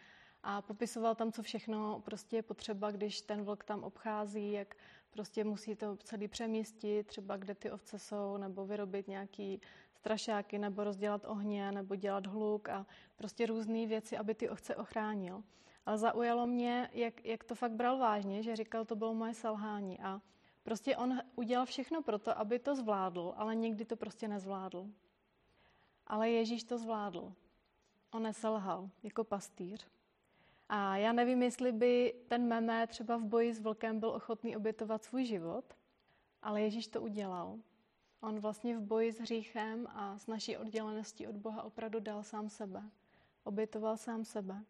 a 0.46 0.62
popisoval 0.62 1.14
tam, 1.14 1.32
co 1.32 1.42
všechno 1.42 2.00
prostě 2.04 2.36
je 2.36 2.42
potřeba, 2.42 2.90
když 2.90 3.20
ten 3.20 3.44
vlk 3.44 3.64
tam 3.64 3.84
obchází, 3.84 4.52
jak 4.52 4.76
prostě 5.10 5.44
musí 5.44 5.76
to 5.76 5.96
celý 5.96 6.28
přemístit, 6.28 7.06
třeba 7.06 7.36
kde 7.36 7.54
ty 7.54 7.70
ovce 7.70 7.98
jsou, 7.98 8.36
nebo 8.36 8.66
vyrobit 8.66 9.08
nějaký 9.08 9.60
strašáky, 9.94 10.58
nebo 10.58 10.84
rozdělat 10.84 11.24
ohně, 11.26 11.72
nebo 11.72 11.94
dělat 11.94 12.26
hluk 12.26 12.68
a 12.68 12.86
prostě 13.16 13.46
různé 13.46 13.86
věci, 13.86 14.16
aby 14.16 14.34
ty 14.34 14.48
ovce 14.48 14.76
ochránil. 14.76 15.42
Ale 15.86 15.98
zaujalo 15.98 16.46
mě, 16.46 16.90
jak, 16.92 17.24
jak 17.24 17.44
to 17.44 17.54
fakt 17.54 17.72
bral 17.72 17.98
vážně, 17.98 18.42
že 18.42 18.56
říkal, 18.56 18.84
to 18.84 18.96
bylo 18.96 19.14
moje 19.14 19.34
selhání 19.34 20.00
a 20.00 20.20
Prostě 20.64 20.96
on 20.96 21.20
udělal 21.34 21.66
všechno 21.66 22.02
pro 22.02 22.18
to, 22.18 22.38
aby 22.38 22.58
to 22.58 22.76
zvládl, 22.76 23.34
ale 23.36 23.54
nikdy 23.56 23.84
to 23.84 23.96
prostě 23.96 24.28
nezvládl. 24.28 24.86
Ale 26.06 26.30
Ježíš 26.30 26.64
to 26.64 26.78
zvládl. 26.78 27.32
On 28.10 28.22
neselhal 28.22 28.90
jako 29.02 29.24
pastýř. 29.24 29.86
A 30.68 30.96
já 30.96 31.12
nevím, 31.12 31.42
jestli 31.42 31.72
by 31.72 32.14
ten 32.28 32.48
meme 32.48 32.86
třeba 32.86 33.16
v 33.16 33.24
boji 33.24 33.54
s 33.54 33.60
vlkem 33.60 34.00
byl 34.00 34.10
ochotný 34.10 34.56
obětovat 34.56 35.04
svůj 35.04 35.24
život, 35.24 35.74
ale 36.42 36.62
Ježíš 36.62 36.86
to 36.86 37.02
udělal. 37.02 37.58
On 38.20 38.40
vlastně 38.40 38.76
v 38.76 38.80
boji 38.80 39.12
s 39.12 39.20
hříchem 39.20 39.86
a 39.90 40.18
s 40.18 40.26
naší 40.26 40.56
odděleností 40.56 41.26
od 41.26 41.36
Boha 41.36 41.62
opravdu 41.62 42.00
dal 42.00 42.22
sám 42.22 42.48
sebe. 42.48 42.82
Obětoval 43.44 43.96
sám 43.96 44.24
sebe. 44.24 44.64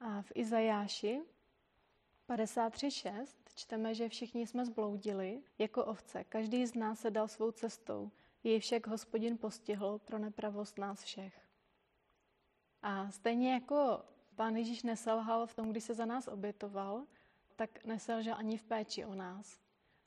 A 0.00 0.22
v 0.22 0.32
Izajáši 0.34 1.22
53.6 2.28 3.26
čteme, 3.54 3.94
že 3.94 4.08
všichni 4.08 4.46
jsme 4.46 4.64
zbloudili 4.64 5.42
jako 5.58 5.84
ovce. 5.84 6.24
Každý 6.24 6.66
z 6.66 6.74
nás 6.74 7.00
se 7.00 7.10
dal 7.10 7.28
svou 7.28 7.50
cestou. 7.50 8.10
Jej 8.44 8.60
však 8.60 8.86
hospodin 8.86 9.38
postihl 9.38 9.98
pro 9.98 10.18
nepravost 10.18 10.78
nás 10.78 11.02
všech. 11.04 11.48
A 12.82 13.10
stejně 13.10 13.52
jako 13.52 14.04
pán 14.40 14.56
Ježíš 14.56 14.82
neselhal 14.82 15.46
v 15.46 15.54
tom, 15.54 15.70
když 15.70 15.84
se 15.84 15.94
za 15.94 16.04
nás 16.04 16.28
obětoval, 16.28 17.04
tak 17.56 17.84
neselžel 17.84 18.34
ani 18.38 18.56
v 18.56 18.62
péči 18.62 19.04
o 19.04 19.14
nás. 19.14 19.60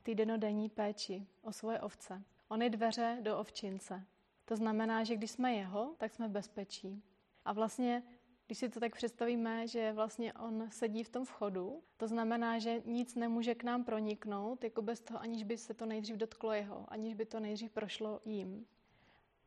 Ty 0.04 0.16
denodenní 0.16 0.70
péči 0.70 1.28
o 1.42 1.52
svoje 1.52 1.82
ovce. 1.82 2.24
On 2.48 2.62
je 2.62 2.70
dveře 2.70 3.18
do 3.22 3.40
ovčince. 3.40 4.06
To 4.46 4.56
znamená, 4.56 5.04
že 5.04 5.16
když 5.16 5.32
jsme 5.32 5.54
jeho, 5.54 5.96
tak 5.98 6.14
jsme 6.14 6.28
v 6.28 6.32
bezpečí. 6.32 7.04
A 7.46 7.54
vlastně 7.54 8.04
když 8.46 8.58
si 8.58 8.70
to 8.70 8.80
tak 8.80 8.96
představíme, 8.96 9.68
že 9.68 9.94
vlastně 9.94 10.34
on 10.34 10.68
sedí 10.72 11.04
v 11.04 11.10
tom 11.10 11.26
vchodu, 11.26 11.84
to 11.98 12.08
znamená, 12.08 12.60
že 12.60 12.82
nic 12.86 13.16
nemůže 13.16 13.56
k 13.56 13.64
nám 13.64 13.84
proniknout, 13.84 14.64
jako 14.64 14.82
bez 14.82 15.02
toho, 15.02 15.20
aniž 15.20 15.44
by 15.44 15.58
se 15.58 15.74
to 15.74 15.86
nejdřív 15.86 16.16
dotklo 16.16 16.52
jeho, 16.52 16.86
aniž 16.88 17.14
by 17.14 17.26
to 17.26 17.40
nejdřív 17.40 17.72
prošlo 17.72 18.22
jím, 18.26 18.66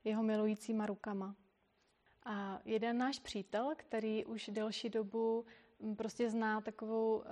jeho 0.05 0.23
milujícíma 0.23 0.87
rukama. 0.87 1.35
A 2.29 2.61
jeden 2.65 2.99
náš 2.99 3.19
přítel, 3.19 3.73
který 3.77 4.25
už 4.25 4.51
delší 4.53 4.89
dobu 4.89 5.45
mm, 5.81 5.97
prostě 5.97 6.31
zná 6.31 6.61
takovou 6.61 7.17
uh, 7.17 7.25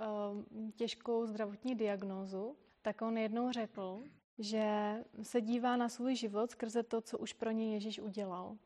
těžkou 0.75 1.25
zdravotní 1.25 1.75
diagnózu, 1.75 2.57
tak 2.81 3.01
on 3.01 3.17
jednou 3.17 3.51
řekl, 3.51 4.03
že 4.39 4.95
se 5.21 5.41
dívá 5.41 5.77
na 5.77 5.89
svůj 5.89 6.15
život 6.15 6.51
skrze 6.51 6.83
to, 6.83 7.01
co 7.01 7.17
už 7.17 7.33
pro 7.33 7.51
něj 7.51 7.73
Ježíš 7.73 7.99
udělal 7.99 8.57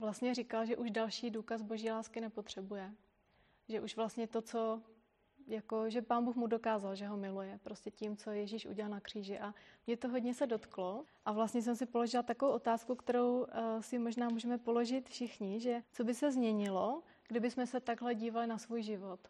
vlastně 0.00 0.34
říkal, 0.34 0.66
že 0.66 0.76
už 0.76 0.90
další 0.90 1.30
důkaz 1.30 1.62
boží 1.62 1.90
lásky 1.90 2.20
nepotřebuje. 2.20 2.94
Že 3.68 3.80
už 3.80 3.96
vlastně 3.96 4.26
to, 4.26 4.42
co 4.42 4.82
jako, 5.50 5.90
že 5.90 6.02
pán 6.02 6.24
Bůh 6.24 6.36
mu 6.36 6.46
dokázal, 6.46 6.94
že 6.94 7.06
ho 7.06 7.16
miluje, 7.16 7.58
prostě 7.62 7.90
tím, 7.90 8.16
co 8.16 8.30
Ježíš 8.30 8.66
udělal 8.66 8.90
na 8.90 9.00
kříži. 9.00 9.38
A 9.38 9.54
mě 9.86 9.96
to 9.96 10.08
hodně 10.08 10.34
se 10.34 10.46
dotklo 10.46 11.04
a 11.24 11.32
vlastně 11.32 11.62
jsem 11.62 11.76
si 11.76 11.86
položila 11.86 12.22
takovou 12.22 12.52
otázku, 12.52 12.94
kterou 12.94 13.40
uh, 13.40 13.46
si 13.80 13.98
možná 13.98 14.28
můžeme 14.28 14.58
položit 14.58 15.08
všichni, 15.08 15.60
že 15.60 15.82
co 15.92 16.04
by 16.04 16.14
se 16.14 16.32
změnilo, 16.32 17.02
kdyby 17.28 17.50
jsme 17.50 17.66
se 17.66 17.80
takhle 17.80 18.14
dívali 18.14 18.46
na 18.46 18.58
svůj 18.58 18.82
život. 18.82 19.20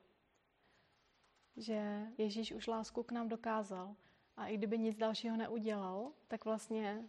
Že 1.57 2.07
Ježíš 2.19 2.53
už 2.53 2.67
lásku 2.67 3.03
k 3.03 3.13
nám 3.13 3.29
dokázal 3.29 3.97
a 4.37 4.47
i 4.47 4.57
kdyby 4.57 4.79
nic 4.79 4.97
dalšího 4.97 5.37
neudělal, 5.37 6.13
tak 6.29 6.45
vlastně 6.45 7.09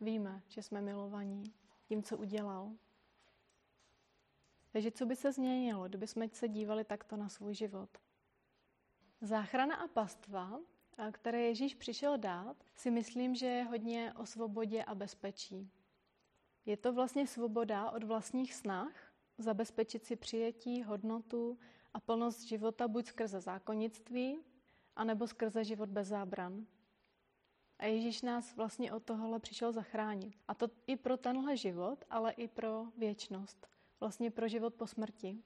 víme, 0.00 0.42
že 0.48 0.62
jsme 0.62 0.80
milovaní 0.80 1.52
tím, 1.88 2.02
co 2.02 2.18
udělal. 2.18 2.72
Takže 4.72 4.90
co 4.90 5.06
by 5.06 5.16
se 5.16 5.32
změnilo, 5.32 5.88
kdyby 5.88 6.06
jsme 6.06 6.28
se 6.28 6.48
dívali 6.48 6.84
takto 6.84 7.16
na 7.16 7.28
svůj 7.28 7.54
život? 7.54 7.98
Záchrana 9.24 9.76
a 9.76 9.88
pastva, 9.88 10.60
které 11.12 11.40
Ježíš 11.40 11.74
přišel 11.74 12.18
dát, 12.18 12.56
si 12.74 12.90
myslím, 12.90 13.34
že 13.34 13.46
je 13.46 13.64
hodně 13.64 14.12
o 14.16 14.26
svobodě 14.26 14.84
a 14.84 14.94
bezpečí. 14.94 15.70
Je 16.66 16.76
to 16.76 16.92
vlastně 16.92 17.26
svoboda 17.26 17.90
od 17.90 18.02
vlastních 18.02 18.54
snah, 18.54 19.12
zabezpečit 19.38 20.04
si 20.04 20.16
přijetí, 20.16 20.82
hodnotu 20.82 21.58
a 21.94 22.00
plnost 22.00 22.42
života 22.42 22.88
buď 22.88 23.06
skrze 23.06 23.40
zákonnictví, 23.40 24.38
anebo 24.96 25.26
skrze 25.26 25.64
život 25.64 25.88
bez 25.88 26.08
zábran. 26.08 26.66
A 27.78 27.86
Ježíš 27.86 28.22
nás 28.22 28.56
vlastně 28.56 28.92
od 28.92 29.02
tohohle 29.02 29.38
přišel 29.38 29.72
zachránit. 29.72 30.34
A 30.48 30.54
to 30.54 30.68
i 30.86 30.96
pro 30.96 31.16
tenhle 31.16 31.56
život, 31.56 32.04
ale 32.10 32.32
i 32.32 32.48
pro 32.48 32.86
věčnost 32.96 33.68
vlastně 34.00 34.30
pro 34.30 34.48
život 34.48 34.74
po 34.74 34.86
smrti. 34.86 35.42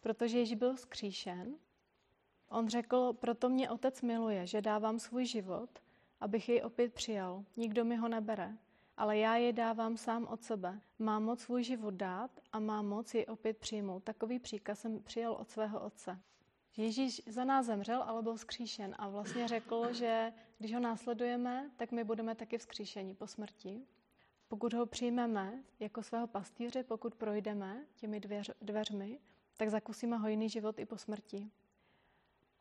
Protože 0.00 0.38
Ježíš 0.38 0.56
byl 0.56 0.76
skříšen, 0.76 1.58
on 2.52 2.68
řekl, 2.68 3.12
proto 3.12 3.48
mě 3.48 3.70
otec 3.70 4.02
miluje, 4.02 4.46
že 4.46 4.62
dávám 4.62 4.98
svůj 4.98 5.26
život, 5.26 5.70
abych 6.20 6.48
jej 6.48 6.62
opět 6.64 6.94
přijal. 6.94 7.44
Nikdo 7.56 7.84
mi 7.84 7.96
ho 7.96 8.08
nebere, 8.08 8.56
ale 8.96 9.18
já 9.18 9.36
je 9.36 9.52
dávám 9.52 9.96
sám 9.96 10.26
od 10.26 10.42
sebe. 10.42 10.80
Mám 10.98 11.24
moc 11.24 11.40
svůj 11.40 11.64
život 11.64 11.94
dát 11.94 12.30
a 12.52 12.60
mám 12.60 12.86
moc 12.86 13.14
jej 13.14 13.26
opět 13.28 13.56
přijmout. 13.56 14.04
Takový 14.04 14.38
příkaz 14.38 14.80
jsem 14.80 15.02
přijal 15.02 15.32
od 15.32 15.50
svého 15.50 15.80
otce. 15.80 16.20
Ježíš 16.76 17.22
za 17.26 17.44
nás 17.44 17.66
zemřel, 17.66 18.02
ale 18.02 18.22
byl 18.22 18.38
skříšen 18.38 18.94
a 18.98 19.08
vlastně 19.08 19.48
řekl, 19.48 19.92
že 19.92 20.32
když 20.58 20.74
ho 20.74 20.80
následujeme, 20.80 21.70
tak 21.76 21.92
my 21.92 22.04
budeme 22.04 22.34
taky 22.34 22.58
vzkříšeni 22.58 23.14
po 23.14 23.26
smrti. 23.26 23.86
Pokud 24.48 24.72
ho 24.74 24.86
přijmeme 24.86 25.62
jako 25.80 26.02
svého 26.02 26.26
pastýře, 26.26 26.82
pokud 26.82 27.14
projdeme 27.14 27.84
těmi 27.96 28.20
dveř, 28.20 28.50
dveřmi, 28.60 29.18
tak 29.56 29.70
zakusíme 29.70 30.16
hojný 30.16 30.48
život 30.48 30.78
i 30.78 30.86
po 30.86 30.98
smrti. 30.98 31.50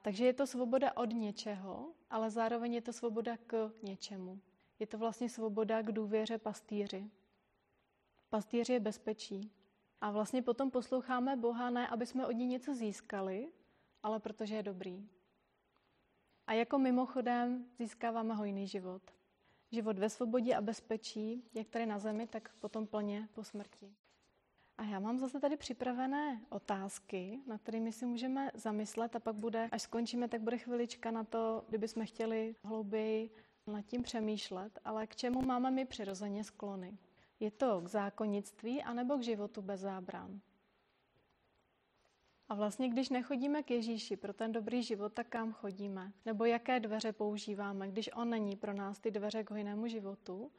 Takže 0.02 0.26
je 0.26 0.34
to 0.34 0.48
svoboda 0.48 0.98
od 0.98 1.10
něčeho, 1.14 1.94
ale 2.10 2.30
zároveň 2.30 2.74
je 2.74 2.82
to 2.82 2.94
svoboda 2.94 3.38
k 3.38 3.72
něčemu. 3.84 4.42
Je 4.80 4.88
to 4.88 4.98
vlastně 4.98 5.30
svoboda 5.30 5.82
k 5.82 5.92
důvěře 5.92 6.38
pastýři. 6.38 7.12
Pastýř 8.30 8.70
je 8.70 8.80
bezpečí. 8.80 9.52
A 10.02 10.12
vlastně 10.12 10.42
potom 10.42 10.72
posloucháme 10.72 11.36
Boha 11.36 11.70
ne, 11.70 11.88
aby 11.88 12.06
jsme 12.06 12.28
od 12.28 12.32
ní 12.32 12.46
něco 12.46 12.76
získali, 12.76 13.52
ale 14.04 14.20
protože 14.20 14.56
je 14.56 14.64
dobrý. 14.64 15.10
A 16.48 16.54
jako 16.54 16.80
mimochodem 16.80 17.66
získáváme 17.80 18.34
hojný 18.34 18.68
život 18.68 19.02
život 19.72 20.00
ve 20.00 20.10
svobodě 20.10 20.56
a 20.56 20.62
bezpečí, 20.62 21.44
jak 21.54 21.68
tady 21.70 21.86
na 21.86 22.00
zemi, 22.00 22.28
tak 22.28 22.50
potom 22.60 22.88
plně 22.88 23.30
po 23.34 23.44
smrti. 23.44 23.96
A 24.78 24.84
já 24.84 25.00
mám 25.00 25.20
zase 25.20 25.40
tady 25.40 25.58
připravené 25.58 26.42
otázky, 26.50 27.40
na 27.48 27.58
kterými 27.58 27.92
si 27.92 28.06
můžeme 28.06 28.52
zamyslet 28.54 29.16
a 29.16 29.20
pak 29.20 29.36
bude, 29.36 29.70
až 29.72 29.82
skončíme, 29.82 30.28
tak 30.28 30.42
bude 30.42 30.58
chvilička 30.58 31.12
na 31.12 31.24
to, 31.24 31.66
kdybychom 31.70 32.06
chtěli 32.06 32.56
hlouběji 32.64 33.30
nad 33.68 33.82
tím 33.82 34.04
přemýšlet, 34.04 34.80
ale 34.86 35.08
k 35.08 35.16
čemu 35.16 35.42
máme 35.42 35.72
my 35.72 35.86
přirozeně 35.86 36.44
sklony? 36.44 36.98
Je 37.40 37.52
to 37.52 37.82
k 37.82 37.88
zákonnictví 37.88 38.84
anebo 38.84 39.18
k 39.18 39.24
životu 39.24 39.62
bez 39.62 39.80
zábran? 39.80 40.42
A 42.50 42.56
vlastně, 42.56 42.90
když 42.90 43.10
nechodíme 43.10 43.64
k 43.64 43.72
Ježíši 43.72 44.18
pro 44.18 44.34
ten 44.34 44.52
dobrý 44.52 44.84
život, 44.84 45.14
tak 45.14 45.28
kam 45.28 45.54
chodíme? 45.54 46.12
Nebo 46.26 46.46
jaké 46.46 46.80
dveře 46.80 47.14
používáme, 47.14 47.88
když 47.88 48.10
On 48.16 48.30
není 48.30 48.56
pro 48.56 48.74
nás 48.74 49.00
ty 49.00 49.12
dveře 49.12 49.44
k 49.44 49.52
hojnému 49.52 49.88
životu 49.88 50.52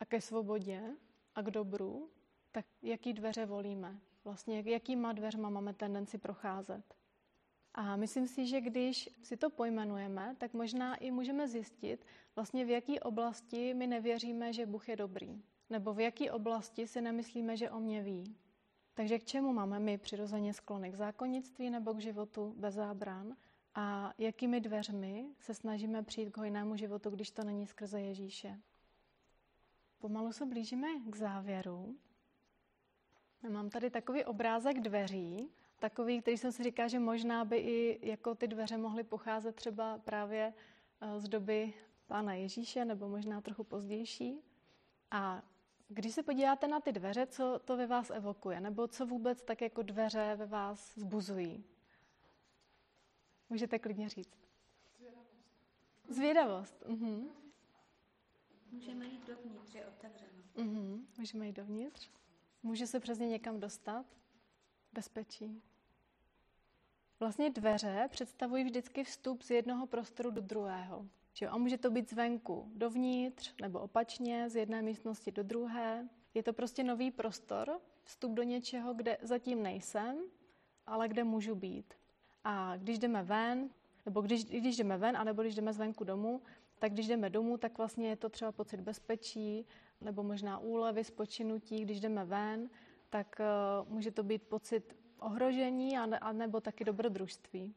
a 0.00 0.04
ke 0.04 0.20
svobodě 0.20 0.96
a 1.34 1.42
k 1.42 1.50
dobru, 1.50 2.10
tak 2.52 2.66
jaký 2.82 3.12
dveře 3.12 3.46
volíme? 3.46 3.98
Vlastně 4.24 4.62
jakýma 4.66 5.12
dveřma 5.12 5.50
máme 5.50 5.74
tendenci 5.74 6.18
procházet? 6.18 6.94
A 7.74 7.96
myslím 7.96 8.28
si, 8.28 8.46
že 8.46 8.60
když 8.60 9.10
si 9.22 9.36
to 9.36 9.50
pojmenujeme, 9.50 10.36
tak 10.38 10.52
možná 10.54 10.96
i 10.96 11.10
můžeme 11.10 11.48
zjistit, 11.48 12.06
vlastně 12.36 12.64
v 12.64 12.70
jaké 12.70 13.00
oblasti 13.00 13.74
my 13.74 13.86
nevěříme, 13.86 14.52
že 14.52 14.66
Bůh 14.66 14.88
je 14.88 14.96
dobrý. 14.96 15.42
Nebo 15.70 15.94
v 15.94 16.00
jaké 16.00 16.32
oblasti 16.32 16.86
si 16.86 17.00
nemyslíme, 17.00 17.56
že 17.56 17.70
o 17.70 17.80
mě 17.80 18.02
ví. 18.02 18.36
Takže 18.94 19.18
k 19.18 19.24
čemu 19.24 19.52
máme 19.52 19.80
my 19.80 19.98
přirozeně 19.98 20.54
sklony? 20.54 20.92
K 20.92 20.94
zákonnictví 20.94 21.70
nebo 21.70 21.94
k 21.94 22.00
životu 22.00 22.54
bez 22.56 22.74
zábran? 22.74 23.36
A 23.74 24.12
jakými 24.18 24.60
dveřmi 24.60 25.26
se 25.38 25.54
snažíme 25.54 26.02
přijít 26.02 26.30
k 26.30 26.38
hojnému 26.38 26.76
životu, 26.76 27.10
když 27.10 27.30
to 27.30 27.44
není 27.44 27.66
skrze 27.66 28.00
Ježíše? 28.00 28.60
Pomalu 29.98 30.32
se 30.32 30.46
blížíme 30.46 30.88
k 31.10 31.16
závěru. 31.16 31.96
Mám 33.48 33.70
tady 33.70 33.90
takový 33.90 34.24
obrázek 34.24 34.80
dveří, 34.80 35.50
takový, 35.78 36.20
který 36.20 36.38
jsem 36.38 36.52
si 36.52 36.62
říká, 36.62 36.88
že 36.88 36.98
možná 36.98 37.44
by 37.44 37.56
i 37.56 38.08
jako 38.08 38.34
ty 38.34 38.48
dveře 38.48 38.76
mohly 38.76 39.04
pocházet 39.04 39.56
třeba 39.56 39.98
právě 39.98 40.54
eh, 41.00 41.20
z 41.20 41.28
doby 41.28 41.74
Pána 42.06 42.34
Ježíše, 42.34 42.84
nebo 42.84 43.08
možná 43.08 43.40
trochu 43.40 43.64
pozdější. 43.64 44.40
A 45.10 45.42
když 45.88 46.14
se 46.14 46.22
podíváte 46.22 46.68
na 46.68 46.80
ty 46.80 46.92
dveře, 46.92 47.26
co 47.26 47.60
to 47.64 47.76
ve 47.76 47.86
vás 47.86 48.10
evokuje? 48.10 48.60
Nebo 48.60 48.88
co 48.88 49.06
vůbec 49.06 49.42
tak 49.42 49.60
jako 49.62 49.82
dveře 49.82 50.34
ve 50.36 50.46
vás 50.46 50.94
zbuzují? 50.98 51.64
Můžete 53.50 53.78
klidně 53.78 54.08
říct. 54.08 54.38
Zvědavost. 54.98 55.34
Zvědavost. 56.08 56.84
Mhm. 56.86 57.28
Můžeme 58.72 59.06
jít 59.06 59.26
dovnitř, 59.26 59.74
je 59.74 59.86
otevřeno. 59.86 60.42
Mhm. 60.56 61.06
Můžeme 61.18 61.46
jít 61.46 61.56
dovnitř. 61.56 62.10
Může 62.62 62.86
se 62.86 63.00
přes 63.00 63.18
ně 63.18 63.26
někam 63.26 63.60
dostat. 63.60 64.06
Bezpečí. 64.92 65.62
Vlastně 67.20 67.50
dveře 67.50 68.08
představují 68.10 68.64
vždycky 68.64 69.04
vstup 69.04 69.42
z 69.42 69.50
jednoho 69.50 69.86
prostoru 69.86 70.30
do 70.30 70.40
druhého. 70.40 71.06
Že 71.32 71.48
a 71.48 71.58
může 71.58 71.78
to 71.78 71.90
být 71.90 72.10
zvenku 72.10 72.72
dovnitř 72.74 73.54
nebo 73.60 73.80
opačně, 73.80 74.50
z 74.50 74.56
jedné 74.56 74.82
místnosti 74.82 75.32
do 75.32 75.42
druhé. 75.42 76.08
Je 76.34 76.42
to 76.42 76.52
prostě 76.52 76.84
nový 76.84 77.10
prostor, 77.10 77.80
vstup 78.02 78.32
do 78.32 78.42
něčeho, 78.42 78.94
kde 78.94 79.18
zatím 79.22 79.62
nejsem, 79.62 80.16
ale 80.86 81.08
kde 81.08 81.24
můžu 81.24 81.54
být. 81.54 81.94
A 82.44 82.76
když 82.76 82.98
jdeme 82.98 83.22
ven, 83.22 83.70
nebo 84.06 84.20
když, 84.20 84.44
když 84.44 84.76
jdeme 84.76 84.98
ven, 84.98 85.16
anebo 85.16 85.42
když 85.42 85.54
jdeme 85.54 85.72
zvenku 85.72 86.04
domů, 86.04 86.42
tak 86.78 86.92
když 86.92 87.06
jdeme 87.06 87.30
domů, 87.30 87.56
tak 87.56 87.78
vlastně 87.78 88.08
je 88.08 88.16
to 88.16 88.28
třeba 88.28 88.52
pocit 88.52 88.80
bezpečí, 88.80 89.66
nebo 90.04 90.22
možná 90.22 90.58
úlevy, 90.58 91.04
spočinutí. 91.04 91.82
Když 91.82 92.00
jdeme 92.00 92.24
ven, 92.24 92.70
tak 93.10 93.40
uh, 93.40 93.88
může 93.92 94.10
to 94.10 94.22
být 94.22 94.42
pocit 94.42 94.96
ohrožení, 95.20 95.98
a, 95.98 96.16
a 96.16 96.32
nebo 96.32 96.60
taky 96.60 96.84
dobrodružství. 96.84 97.74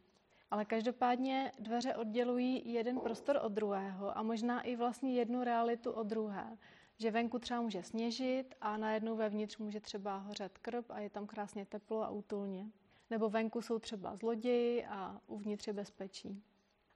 Ale 0.51 0.65
každopádně 0.65 1.51
dveře 1.59 1.95
oddělují 1.95 2.73
jeden 2.73 2.99
prostor 2.99 3.39
od 3.41 3.51
druhého 3.51 4.17
a 4.17 4.23
možná 4.23 4.61
i 4.61 4.75
vlastně 4.75 5.13
jednu 5.13 5.43
realitu 5.43 5.91
od 5.91 6.07
druhé. 6.07 6.57
Že 6.97 7.11
venku 7.11 7.39
třeba 7.39 7.61
může 7.61 7.83
sněžit 7.83 8.55
a 8.61 8.77
najednou 8.77 9.15
vevnitř 9.15 9.57
může 9.57 9.79
třeba 9.79 10.17
hořet 10.17 10.57
krb 10.57 10.85
a 10.89 10.99
je 10.99 11.09
tam 11.09 11.27
krásně 11.27 11.65
teplo 11.65 12.03
a 12.03 12.09
útulně. 12.09 12.71
Nebo 13.09 13.29
venku 13.29 13.61
jsou 13.61 13.79
třeba 13.79 14.15
zloději 14.15 14.85
a 14.85 15.21
uvnitř 15.27 15.67
je 15.67 15.73
bezpečí. 15.73 16.43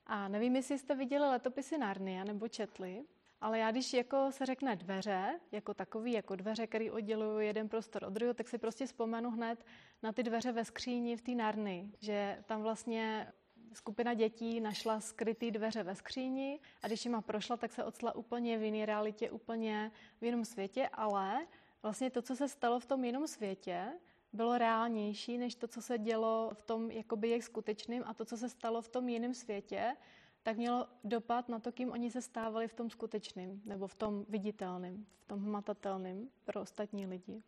A 0.05 0.27
nevím, 0.27 0.55
jestli 0.55 0.77
jste 0.77 0.95
viděli 0.95 1.27
letopisy 1.27 1.77
Narnia 1.77 2.23
nebo 2.23 2.47
četli, 2.47 3.05
ale 3.41 3.59
já 3.59 3.71
když 3.71 3.93
jako 3.93 4.31
se 4.31 4.45
řekne 4.45 4.75
dveře, 4.75 5.39
jako 5.51 5.73
takový, 5.73 6.11
jako 6.11 6.35
dveře, 6.35 6.67
který 6.67 6.91
oddělují 6.91 7.47
jeden 7.47 7.69
prostor 7.69 8.03
od 8.03 8.13
druhého, 8.13 8.33
tak 8.33 8.47
si 8.47 8.57
prostě 8.57 8.85
vzpomenu 8.85 9.31
hned 9.31 9.65
na 10.03 10.11
ty 10.11 10.23
dveře 10.23 10.51
ve 10.51 10.65
skříni 10.65 11.17
v 11.17 11.21
té 11.21 11.31
Narny, 11.31 11.91
že 11.99 12.43
tam 12.45 12.61
vlastně 12.61 13.33
skupina 13.73 14.13
dětí 14.13 14.59
našla 14.59 14.99
skrytý 14.99 15.51
dveře 15.51 15.83
ve 15.83 15.95
skříni 15.95 16.59
a 16.81 16.87
když 16.87 17.05
jima 17.05 17.21
prošla, 17.21 17.57
tak 17.57 17.73
se 17.73 17.83
odstala 17.83 18.15
úplně 18.15 18.57
v 18.57 18.63
jiné 18.63 18.85
realitě, 18.85 19.31
úplně 19.31 19.91
v 20.21 20.25
jiném 20.25 20.45
světě, 20.45 20.89
ale 20.93 21.47
vlastně 21.83 22.09
to, 22.09 22.21
co 22.21 22.35
se 22.35 22.47
stalo 22.47 22.79
v 22.79 22.85
tom 22.85 23.03
jiném 23.03 23.27
světě, 23.27 23.93
bylo 24.33 24.57
reálnější 24.57 25.37
než 25.37 25.55
to, 25.55 25.67
co 25.67 25.81
se 25.81 25.97
dělo 25.97 26.51
v 26.53 26.61
tom 26.61 26.91
jakoby 26.91 27.29
jejich 27.29 27.43
skutečným 27.43 28.03
a 28.05 28.13
to, 28.13 28.25
co 28.25 28.37
se 28.37 28.49
stalo 28.49 28.81
v 28.81 28.89
tom 28.89 29.09
jiném 29.09 29.33
světě, 29.33 29.95
tak 30.43 30.57
mělo 30.57 30.87
dopad 31.03 31.49
na 31.49 31.59
to, 31.59 31.71
kým 31.71 31.91
oni 31.91 32.11
se 32.11 32.21
stávali 32.21 32.67
v 32.67 32.73
tom 32.73 32.89
skutečným 32.89 33.61
nebo 33.65 33.87
v 33.87 33.95
tom 33.95 34.25
viditelném, 34.29 35.05
v 35.19 35.27
tom 35.27 35.39
hmatatelném 35.39 36.29
pro 36.45 36.61
ostatní 36.61 37.05
lidi. 37.05 37.43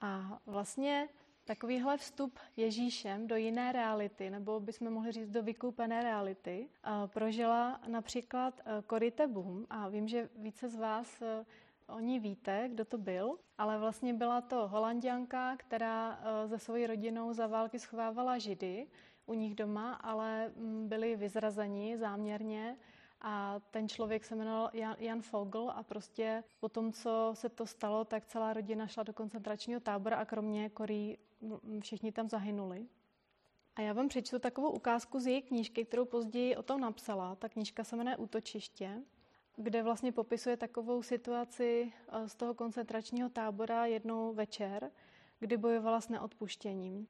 A 0.00 0.40
vlastně 0.46 1.08
takovýhle 1.44 1.96
vstup 1.96 2.38
Ježíšem 2.56 3.26
do 3.26 3.36
jiné 3.36 3.72
reality, 3.72 4.30
nebo 4.30 4.60
bychom 4.60 4.90
mohli 4.90 5.12
říct 5.12 5.30
do 5.30 5.42
vykoupené 5.42 6.02
reality, 6.02 6.68
prožila 7.06 7.80
například 7.86 8.60
Cory 8.90 9.12
Boom. 9.26 9.66
A 9.70 9.88
vím, 9.88 10.08
že 10.08 10.28
více 10.36 10.68
z 10.68 10.76
vás 10.76 11.22
o 11.88 11.98
ní 11.98 12.18
víte, 12.20 12.68
kdo 12.68 12.84
to 12.84 12.98
byl, 12.98 13.38
ale 13.58 13.78
vlastně 13.78 14.14
byla 14.14 14.40
to 14.40 14.68
holanděnka, 14.68 15.56
která 15.56 16.20
se 16.46 16.58
svojí 16.58 16.86
rodinou 16.86 17.32
za 17.32 17.46
války 17.46 17.78
schovávala 17.78 18.38
židy 18.38 18.86
u 19.26 19.34
nich 19.34 19.54
doma, 19.54 19.92
ale 19.94 20.52
mm, 20.56 20.88
byli 20.88 21.16
vyzrazeni 21.16 21.98
záměrně 21.98 22.76
a 23.20 23.60
ten 23.70 23.88
člověk 23.88 24.24
se 24.24 24.34
jmenoval 24.34 24.70
Jan, 24.98 25.22
Fogel 25.22 25.70
a 25.70 25.82
prostě 25.82 26.44
po 26.60 26.68
tom, 26.68 26.92
co 26.92 27.30
se 27.34 27.48
to 27.48 27.66
stalo, 27.66 28.04
tak 28.04 28.26
celá 28.26 28.52
rodina 28.52 28.86
šla 28.86 29.02
do 29.02 29.12
koncentračního 29.12 29.80
tábora 29.80 30.16
a 30.16 30.24
kromě 30.24 30.70
Korí 30.70 31.18
všichni 31.80 32.12
tam 32.12 32.28
zahynuli. 32.28 32.86
A 33.76 33.80
já 33.80 33.92
vám 33.92 34.08
přečtu 34.08 34.38
takovou 34.38 34.70
ukázku 34.70 35.20
z 35.20 35.26
její 35.26 35.42
knížky, 35.42 35.84
kterou 35.84 36.04
později 36.04 36.56
o 36.56 36.62
tom 36.62 36.80
napsala. 36.80 37.34
Ta 37.34 37.48
knížka 37.48 37.84
se 37.84 37.96
jmenuje 37.96 38.16
Útočiště, 38.16 39.02
kde 39.56 39.82
vlastně 39.82 40.12
popisuje 40.12 40.56
takovou 40.56 41.02
situaci 41.02 41.92
eh, 42.08 42.28
z 42.28 42.34
toho 42.34 42.54
koncentračního 42.54 43.28
tábora 43.28 43.86
jednou 43.86 44.34
večer, 44.34 44.90
kdy 45.38 45.56
bojovala 45.56 46.00
s 46.00 46.08
neodpuštěním. 46.08 47.06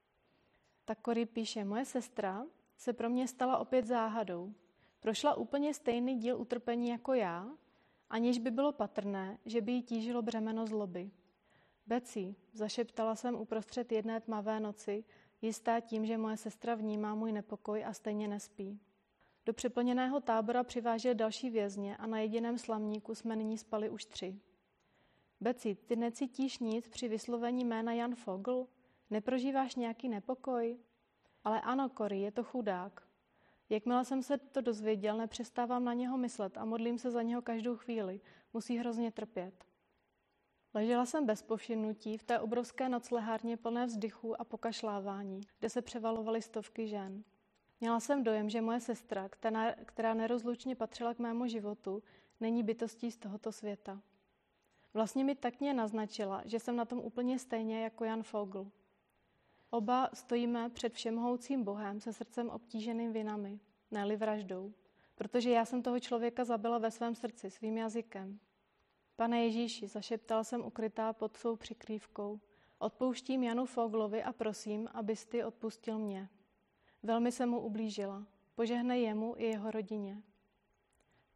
Tak 0.85 1.01
Kory 1.01 1.27
píše, 1.27 1.65
moje 1.65 1.85
sestra 1.85 2.47
se 2.77 2.93
pro 2.93 3.11
mě 3.11 3.29
stala 3.29 3.59
opět 3.59 3.85
záhadou. 3.85 4.55
Prošla 5.01 5.35
úplně 5.35 5.75
stejný 5.75 6.19
díl 6.19 6.41
utrpení 6.41 6.89
jako 6.89 7.15
já, 7.15 7.51
aniž 8.11 8.39
by 8.39 8.51
bylo 8.51 8.73
patrné, 8.73 9.39
že 9.47 9.61
by 9.61 9.73
jí 9.73 9.83
tížilo 9.83 10.23
břemeno 10.23 10.67
zloby. 10.67 11.11
Beci, 11.87 12.35
zašeptala 12.53 13.15
jsem 13.15 13.35
uprostřed 13.35 13.93
jedné 13.93 14.21
tmavé 14.21 14.61
noci, 14.61 15.05
jistá 15.43 15.81
tím, 15.81 16.07
že 16.07 16.19
moje 16.19 16.37
sestra 16.37 16.75
vnímá 16.75 17.15
můj 17.15 17.33
nepokoj 17.33 17.85
a 17.85 17.93
stejně 17.93 18.29
nespí. 18.29 18.81
Do 19.47 19.53
přeplněného 19.53 20.21
tábora 20.21 20.65
přivážel 20.65 21.15
další 21.15 21.51
vězně 21.51 21.97
a 21.97 22.07
na 22.07 22.19
jediném 22.19 22.59
slamníku 22.59 23.15
jsme 23.15 23.37
nyní 23.37 23.59
spali 23.59 23.91
už 23.91 24.05
tři. 24.05 24.41
Beci, 25.41 25.75
ty 25.75 25.97
necítíš 25.97 26.59
nic 26.59 26.89
při 26.89 27.09
vyslovení 27.09 27.65
jména 27.65 27.93
Jan 27.93 28.15
Fogl? 28.15 28.67
Neprožíváš 29.15 29.75
nějaký 29.75 30.09
nepokoj? 30.09 30.79
Ale 31.45 31.61
ano, 31.61 31.89
Kory, 31.89 32.21
je 32.21 32.33
to 32.33 32.45
chudák. 32.45 33.03
Jakmile 33.69 34.05
jsem 34.05 34.23
se 34.23 34.39
to 34.39 34.61
dozvěděl, 34.61 35.17
nepřestávám 35.17 35.85
na 35.85 35.93
něho 35.93 36.19
myslet 36.19 36.59
a 36.59 36.65
modlím 36.65 36.99
se 36.99 37.11
za 37.11 37.23
něho 37.23 37.43
každou 37.43 37.77
chvíli. 37.77 38.21
Musí 38.53 38.77
hrozně 38.79 39.13
trpět. 39.13 39.65
Ležela 40.75 41.07
jsem 41.07 41.27
bez 41.27 41.43
povšimnutí 41.43 42.19
v 42.19 42.23
té 42.23 42.41
obrovské 42.41 42.89
noclehárně 42.89 43.57
plné 43.57 43.87
vzdychů 43.87 44.41
a 44.41 44.45
pokašlávání, 44.45 45.41
kde 45.59 45.71
se 45.71 45.83
převalovaly 45.83 46.43
stovky 46.43 46.89
žen. 46.89 47.25
Měla 47.81 48.01
jsem 48.01 48.25
dojem, 48.25 48.51
že 48.51 48.61
moje 48.61 48.81
sestra, 48.81 49.29
která 49.85 50.15
nerozlučně 50.15 50.77
patřila 50.77 51.15
k 51.15 51.19
mému 51.19 51.47
životu, 51.47 52.03
není 52.41 52.63
bytostí 52.63 53.11
z 53.11 53.17
tohoto 53.17 53.53
světa. 53.53 54.03
Vlastně 54.95 55.25
mi 55.25 55.35
tak 55.35 55.61
mě 55.61 55.75
naznačila, 55.75 56.43
že 56.45 56.61
jsem 56.61 56.77
na 56.77 56.85
tom 56.85 56.99
úplně 56.99 57.39
stejně 57.39 57.83
jako 57.83 58.05
Jan 58.05 58.23
Fogl. 58.23 58.71
Oba 59.71 60.11
stojíme 60.15 60.71
před 60.71 60.93
všemhoucím 60.93 61.65
Bohem 61.65 62.01
se 62.01 62.13
srdcem 62.13 62.51
obtíženým 62.51 63.13
vinami, 63.13 63.61
ne 63.91 64.17
vraždou, 64.17 64.73
protože 65.15 65.51
já 65.51 65.65
jsem 65.65 65.83
toho 65.83 66.01
člověka 66.01 66.45
zabila 66.45 66.79
ve 66.79 66.91
svém 66.91 67.15
srdci 67.15 67.51
svým 67.51 67.79
jazykem, 67.79 68.41
Pane 69.17 69.45
Ježíši, 69.45 69.87
zašeptal 69.89 70.45
jsem 70.45 70.65
ukrytá 70.65 71.13
pod 71.13 71.37
svou 71.37 71.57
přikrývkou. 71.57 72.41
Odpouštím 72.79 73.43
Janu 73.43 73.67
Foglovi 73.67 74.23
a 74.23 74.33
prosím, 74.33 74.89
abys 74.93 75.27
ty 75.27 75.45
odpustil 75.45 75.99
mě. 75.99 76.29
Velmi 77.03 77.33
se 77.33 77.47
mu 77.47 77.61
ublížila. 77.61 78.27
Požehnej 78.55 79.03
jemu 79.03 79.35
i 79.39 79.45
jeho 79.45 79.71
rodině. 79.71 80.23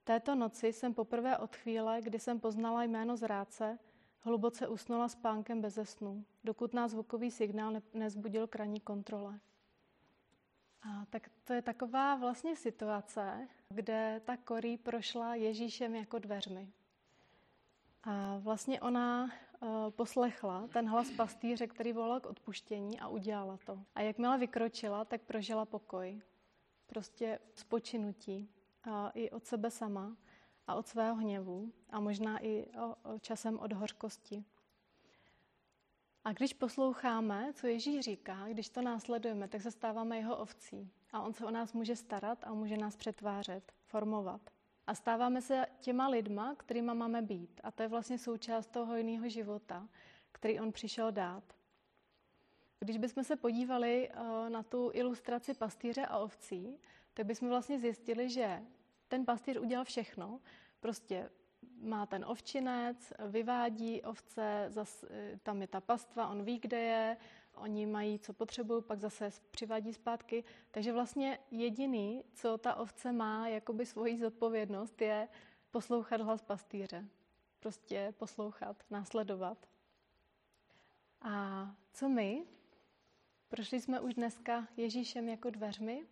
Této 0.04 0.34
noci 0.34 0.72
jsem 0.72 0.94
poprvé 0.94 1.38
od 1.38 1.56
chvíle, 1.56 2.00
kdy 2.02 2.18
jsem 2.18 2.40
poznala 2.40 2.84
jméno 2.84 3.16
zráce, 3.16 3.78
hluboce 4.20 4.68
usnula 4.68 5.09
spánkem 5.09 5.61
beze 5.61 5.85
snu, 5.85 6.24
dokud 6.44 6.74
nás 6.74 6.90
zvukový 6.90 7.31
signál 7.31 7.72
ne- 7.72 7.83
nezbudil 7.94 8.46
k 8.46 8.57
ranní 8.57 8.81
kontrole. 8.81 9.40
A 10.83 11.07
tak 11.11 11.31
to 11.44 11.52
je 11.52 11.62
taková 11.62 12.16
vlastně 12.16 12.57
situace, 12.57 13.48
kde 13.68 14.20
ta 14.24 14.37
korí 14.37 14.78
prošla 14.78 15.35
Ježíšem 15.35 15.94
jako 15.94 16.18
dveřmi. 16.18 16.72
A 18.04 18.38
vlastně 18.38 18.81
ona 18.81 19.24
uh, 19.24 19.68
poslechla 19.90 20.68
ten 20.68 20.88
hlas 20.88 21.11
pastýře, 21.11 21.66
který 21.66 21.92
volal 21.92 22.20
k 22.20 22.26
odpuštění 22.26 23.00
a 23.00 23.09
udělala 23.09 23.57
to. 23.57 23.81
A 23.94 24.00
jakmile 24.00 24.38
vykročila, 24.38 25.04
tak 25.04 25.22
prožila 25.22 25.64
pokoj. 25.64 26.20
Prostě 26.87 27.38
spočinutí. 27.54 28.48
A 28.85 29.11
i 29.11 29.31
od 29.31 29.46
sebe 29.46 29.70
sama 29.70 30.16
a 30.68 30.74
od 30.74 30.87
svého 30.87 31.14
hněvu 31.14 31.72
a 31.90 32.00
možná 32.00 32.38
i 32.38 32.66
o, 32.66 33.14
o 33.14 33.18
časem 33.18 33.59
od 33.59 33.72
hořkosti. 33.72 34.44
A 36.24 36.33
když 36.33 36.52
posloucháme, 36.52 37.52
co 37.54 37.66
Ježíš 37.66 38.00
říká, 38.00 38.48
když 38.48 38.68
to 38.68 38.83
následujeme, 38.83 39.48
tak 39.48 39.62
se 39.62 39.70
stáváme 39.70 40.16
jeho 40.16 40.37
ovcí. 40.37 40.90
A 41.12 41.22
on 41.22 41.33
se 41.33 41.46
o 41.46 41.50
nás 41.50 41.72
může 41.72 41.96
starat 41.96 42.44
a 42.44 42.54
může 42.54 42.76
nás 42.76 42.96
přetvářet, 42.96 43.72
formovat. 43.87 44.40
A 44.87 44.94
stáváme 44.94 45.42
se 45.42 45.66
těma 45.81 46.09
lidma, 46.09 46.54
kterýma 46.54 46.94
máme 46.94 47.22
být. 47.22 47.61
A 47.64 47.70
to 47.70 47.83
je 47.83 47.88
vlastně 47.88 48.18
součást 48.18 48.66
toho 48.66 48.87
hojného 48.87 49.28
života, 49.28 49.88
který 50.33 50.61
on 50.61 50.72
přišel 50.72 51.12
dát. 51.12 51.44
Když 52.81 52.98
bychom 52.98 53.24
se 53.24 53.37
podívali 53.37 54.11
eh, 54.11 54.50
na 54.50 54.62
tu 54.62 54.90
ilustraci 54.94 55.54
pastýře 55.54 56.07
a 56.07 56.18
ovcí, 56.18 56.78
tak 57.14 57.26
bychom 57.26 57.48
vlastně 57.48 57.78
zjistili, 57.78 58.31
že 58.31 58.62
ten 59.08 59.24
pastýř 59.24 59.56
udělal 59.56 59.84
všechno. 59.84 60.40
Prostě 60.80 61.30
má 61.80 62.06
ten 62.06 62.24
ovčinec, 62.24 63.12
vyvádí 63.26 64.02
ovce, 64.02 64.66
zas, 64.68 65.04
eh, 65.10 65.38
tam 65.42 65.60
je 65.60 65.66
ta 65.66 65.80
pastva, 65.80 66.28
on 66.28 66.44
ví, 66.44 66.58
kde 66.58 66.80
je, 66.80 67.16
oni 67.54 67.86
mají, 67.86 68.18
co 68.18 68.32
potřebují, 68.32 68.82
pak 68.82 69.00
zase 69.00 69.30
přivádí 69.50 69.92
zpátky. 69.92 70.44
Takže 70.70 70.92
vlastně 70.92 71.38
jediný, 71.50 72.24
co 72.34 72.58
ta 72.58 72.74
ovce 72.74 73.12
má, 73.12 73.48
jakoby 73.48 73.86
svoji 73.86 74.18
zodpovědnost, 74.18 75.02
je 75.02 75.28
poslouchat 75.70 76.20
hlas 76.20 76.42
pastýře. 76.42 77.04
Prostě 77.60 78.14
poslouchat, 78.18 78.84
následovat. 78.90 79.68
A 81.22 81.66
co 81.92 82.08
my? 82.08 82.46
Prošli 83.48 83.80
jsme 83.80 84.00
už 84.00 84.14
dneska 84.14 84.68
Ježíšem 84.76 85.28
jako 85.28 85.50
dveřmi, 85.50 86.06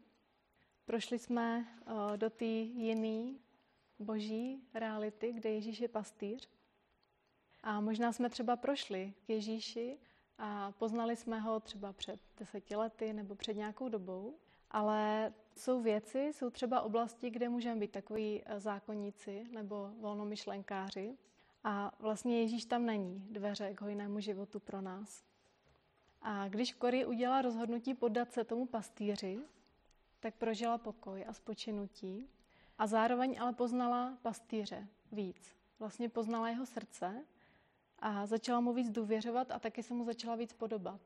prošli 0.87 1.19
jsme 1.19 1.67
uh, 1.87 2.17
do 2.17 2.31
té 2.31 2.45
jiné 2.45 3.39
boží 3.99 4.63
reality, 4.75 5.33
kde 5.33 5.51
Ježíš 5.51 5.81
je 5.81 5.89
pastýř. 5.89 6.49
A 7.63 7.81
možná 7.81 8.13
jsme 8.13 8.31
třeba 8.31 8.57
prošli 8.57 9.15
k 9.27 9.31
Ježíši 9.31 9.99
a 10.39 10.73
poznali 10.73 11.17
jsme 11.17 11.41
ho 11.41 11.61
třeba 11.61 11.93
před 11.93 12.21
deseti 12.37 12.77
lety 12.77 13.13
nebo 13.13 13.35
před 13.35 13.57
nějakou 13.57 13.89
dobou, 13.89 14.39
ale 14.71 15.33
jsou 15.57 15.83
věci, 15.83 16.19
jsou 16.33 16.51
třeba 16.51 16.81
oblasti, 16.81 17.31
kde 17.31 17.49
můžeme 17.49 17.81
být 17.81 17.93
takový 17.93 18.43
eh, 18.47 18.61
zákonníci 18.61 19.47
nebo 19.51 19.91
volnomyšlenkáři 20.01 21.17
a 21.65 21.93
vlastně 21.99 22.41
Ježíš 22.41 22.65
tam 22.65 22.87
není, 22.87 23.27
dveře 23.31 23.75
k 23.75 23.81
hojnému 23.81 24.21
životu 24.21 24.61
pro 24.61 24.81
nás. 24.81 25.25
A 26.23 26.49
když 26.49 26.73
Kory 26.73 27.07
udělala 27.07 27.43
rozhodnutí 27.43 27.95
podat 27.95 28.33
se 28.33 28.45
tomu 28.45 28.67
pastýři, 28.67 29.41
tak 30.27 30.35
prožila 30.35 30.79
pokoj 30.79 31.25
a 31.29 31.33
spočinutí 31.33 32.29
a 32.79 32.87
zároveň 32.87 33.39
ale 33.41 33.53
poznala 33.53 34.19
pastýře 34.23 34.89
víc. 35.13 35.57
Vlastně 35.79 36.09
poznala 36.09 36.49
jeho 36.49 36.67
srdce 36.67 37.25
a 37.99 38.27
začala 38.27 38.61
mu 38.61 38.73
víc 38.73 38.91
důvěřovat 38.91 39.51
a 39.51 39.59
taky 39.59 39.83
se 39.83 39.95
mu 39.95 40.05
začala 40.05 40.37
víc 40.37 40.53
podobat. 40.53 41.01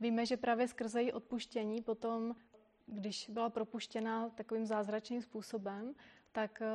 Víme, 0.00 0.26
že 0.26 0.36
právě 0.36 0.68
skrze 0.68 1.02
její 1.02 1.12
odpuštění 1.12 1.82
potom, 1.82 2.34
když 2.86 3.30
byla 3.30 3.50
propuštěna 3.50 4.28
takovým 4.28 4.66
zázračným 4.66 5.22
způsobem, 5.22 5.94
tak 6.32 6.62
eh, 6.62 6.66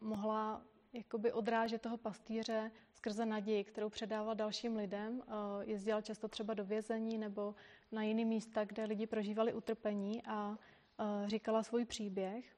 mohla 0.00 0.62
jakoby 0.92 1.32
odrážet 1.32 1.82
toho 1.82 1.96
pastýře 1.96 2.70
skrze 2.92 3.26
naději, 3.26 3.64
kterou 3.64 3.88
předával 3.88 4.34
dalším 4.34 4.76
lidem. 4.76 5.22
Eh, 5.26 5.32
jezdila 5.64 6.00
často 6.00 6.28
třeba 6.28 6.54
do 6.54 6.64
vězení 6.64 7.18
nebo 7.18 7.54
na 7.94 8.02
jiné 8.02 8.24
místa, 8.24 8.64
kde 8.64 8.84
lidi 8.84 9.06
prožívali 9.06 9.54
utrpení 9.54 10.22
a 10.22 10.58
eh, 10.98 11.28
říkala 11.28 11.62
svůj 11.62 11.84
příběh. 11.84 12.56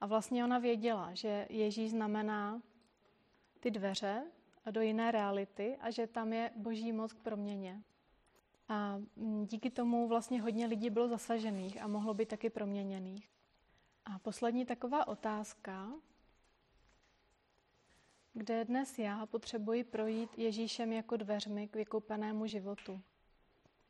A 0.00 0.06
vlastně 0.06 0.44
ona 0.44 0.58
věděla, 0.58 1.14
že 1.14 1.46
Ježíš 1.50 1.90
znamená 1.90 2.62
ty 3.60 3.70
dveře 3.70 4.22
do 4.70 4.80
jiné 4.80 5.10
reality 5.10 5.76
a 5.80 5.90
že 5.90 6.06
tam 6.06 6.32
je 6.32 6.50
boží 6.56 6.92
moc 6.92 7.12
k 7.12 7.18
proměně. 7.18 7.82
A 8.68 8.98
mm, 9.16 9.46
díky 9.46 9.70
tomu 9.70 10.08
vlastně 10.08 10.42
hodně 10.42 10.66
lidí 10.66 10.90
bylo 10.90 11.08
zasažených 11.08 11.82
a 11.82 11.86
mohlo 11.86 12.14
být 12.14 12.28
taky 12.28 12.50
proměněných. 12.50 13.28
A 14.04 14.18
poslední 14.18 14.66
taková 14.66 15.08
otázka, 15.08 15.92
kde 18.32 18.64
dnes 18.64 18.98
já 18.98 19.26
potřebuji 19.26 19.84
projít 19.84 20.38
Ježíšem 20.38 20.92
jako 20.92 21.16
dveřmi 21.16 21.68
k 21.68 21.76
vykoupenému 21.76 22.46
životu. 22.46 23.00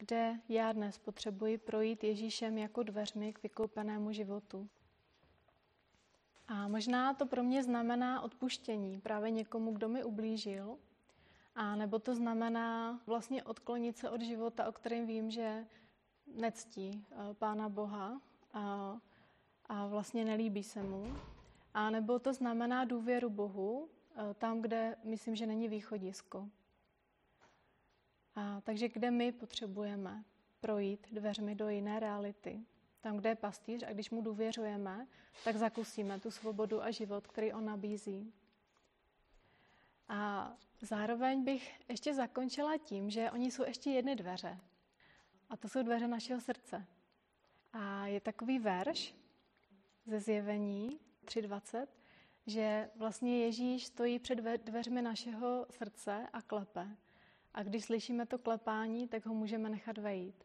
Kde 0.07 0.41
já 0.49 0.73
dnes 0.73 0.99
potřebuji 0.99 1.59
projít 1.59 2.05
Ježíšem 2.05 2.59
jako 2.59 2.83
dveřmi 2.83 3.33
k 3.33 3.43
vykoupenému 3.43 4.13
životu. 4.13 4.69
A 6.49 6.69
možná 6.69 7.15
to 7.15 7.27
pro 7.27 7.43
mě 7.43 7.63
znamená 7.63 8.21
odpuštění 8.21 9.01
právě 9.01 9.31
někomu, 9.31 9.73
kdo 9.73 9.89
mi 9.89 10.05
ublížil, 10.05 10.79
a 11.55 11.77
nebo 11.77 11.99
to 11.99 12.15
znamená 12.15 13.01
vlastně 13.07 13.43
odklonit 13.43 13.97
se 13.99 14.11
od 14.11 14.21
života, 14.21 14.69
o 14.69 14.73
kterém 14.73 15.07
vím, 15.07 15.31
že 15.31 15.67
nectí 16.35 17.07
eh, 17.11 17.35
Pána 17.35 17.69
Boha 17.69 18.21
a, 18.53 18.97
a 19.67 19.87
vlastně 19.87 20.25
nelíbí 20.25 20.63
se 20.63 20.83
mu. 20.83 21.17
A 21.75 21.91
nebo 21.91 22.19
to 22.19 22.33
znamená 22.33 22.85
důvěru 22.85 23.31
Bohu 23.31 23.89
eh, 24.17 24.35
tam, 24.35 24.61
kde 24.61 24.97
myslím, 25.05 25.37
že 25.37 25.47
není 25.47 25.69
východisko. 25.69 26.49
A 28.35 28.61
takže 28.61 28.89
kde 28.89 29.11
my 29.11 29.33
potřebujeme 29.33 30.25
projít 30.61 31.07
dveřmi 31.13 31.55
do 31.55 31.69
jiné 31.69 32.01
reality, 32.01 32.61
tam, 33.01 33.17
kde 33.17 33.29
je 33.29 33.35
pastýř 33.35 33.83
a 33.83 33.93
když 33.93 34.11
mu 34.11 34.23
důvěřujeme, 34.23 35.07
tak 35.45 35.57
zakusíme 35.57 36.21
tu 36.21 36.31
svobodu 36.31 36.83
a 36.83 36.91
život, 36.91 37.27
který 37.27 37.53
on 37.53 37.65
nabízí. 37.65 38.33
A 40.09 40.53
zároveň 40.81 41.45
bych 41.45 41.81
ještě 41.89 42.15
zakončila 42.15 42.79
tím, 42.79 43.11
že 43.11 43.31
oni 43.31 43.51
jsou 43.51 43.65
ještě 43.65 43.91
jedny 43.91 44.17
dveře. 44.17 44.59
A 45.51 45.57
to 45.57 45.69
jsou 45.69 45.83
dveře 45.83 46.09
našeho 46.09 46.41
srdce. 46.41 46.87
A 47.73 48.07
je 48.07 48.21
takový 48.21 48.59
verš 48.59 49.15
ze 50.07 50.21
zjevení 50.21 51.01
3.20, 51.25 51.87
že 52.47 52.91
vlastně 52.97 53.45
Ježíš 53.45 53.87
stojí 53.87 54.19
před 54.19 54.35
dveřmi 54.65 55.03
našeho 55.03 55.67
srdce 55.71 56.27
a 56.33 56.43
klepe. 56.43 56.97
A 57.55 57.63
když 57.63 57.85
slyšíme 57.85 58.27
to 58.27 58.39
klepání, 58.39 59.09
tak 59.09 59.27
ho 59.27 59.35
můžeme 59.35 59.69
nechat 59.69 59.99
vejít. 59.99 60.45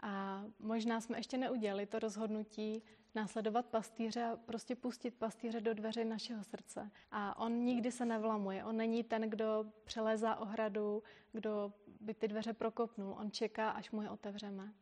A 0.00 0.44
možná 0.58 1.00
jsme 1.00 1.18
ještě 1.18 1.38
neudělali 1.38 1.86
to 1.86 1.98
rozhodnutí 1.98 2.82
následovat 3.14 3.66
pastýře 3.66 4.24
a 4.24 4.36
prostě 4.36 4.76
pustit 4.76 5.10
pastýře 5.10 5.60
do 5.60 5.74
dveře 5.74 6.04
našeho 6.04 6.44
srdce. 6.44 6.90
A 7.10 7.38
on 7.38 7.52
nikdy 7.52 7.92
se 7.92 8.04
nevlamuje. 8.04 8.64
On 8.64 8.76
není 8.76 9.04
ten, 9.04 9.22
kdo 9.22 9.64
přelézá 9.84 10.36
ohradu, 10.36 11.02
kdo 11.32 11.72
by 12.00 12.14
ty 12.14 12.28
dveře 12.28 12.52
prokopnul. 12.52 13.16
On 13.20 13.30
čeká, 13.30 13.70
až 13.70 13.90
mu 13.90 14.02
je 14.02 14.10
otevřeme. 14.10 14.72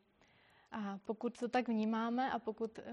A 0.70 0.98
pokud 0.98 1.38
to 1.38 1.48
tak 1.48 1.68
vnímáme 1.68 2.32
a 2.32 2.38
pokud 2.38 2.78
uh, 2.78 2.84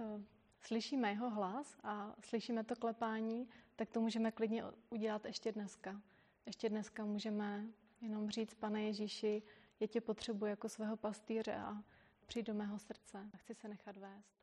slyšíme 0.62 1.10
jeho 1.10 1.30
hlas 1.30 1.78
a 1.84 2.16
slyšíme 2.20 2.64
to 2.64 2.76
klepání, 2.76 3.48
tak 3.76 3.90
to 3.90 4.02
můžeme 4.02 4.32
klidně 4.32 4.64
udělat 4.90 5.26
ještě 5.26 5.52
dneska. 5.52 6.02
Ještě 6.46 6.70
dneska 6.70 7.06
můžeme 7.06 7.66
jenom 8.02 8.30
říct, 8.30 8.54
pane 8.54 8.84
Ježíši, 8.84 9.44
já 9.80 9.88
tě 9.88 10.02
potřebuji 10.02 10.46
jako 10.46 10.70
svého 10.70 10.98
pastýře 10.98 11.56
a 11.56 11.84
přijď 12.26 12.46
do 12.46 12.54
mého 12.54 12.80
srdce 12.80 13.30
chci 13.38 13.56
se 13.56 13.68
nechat 13.68 13.98
vést. 13.98 14.39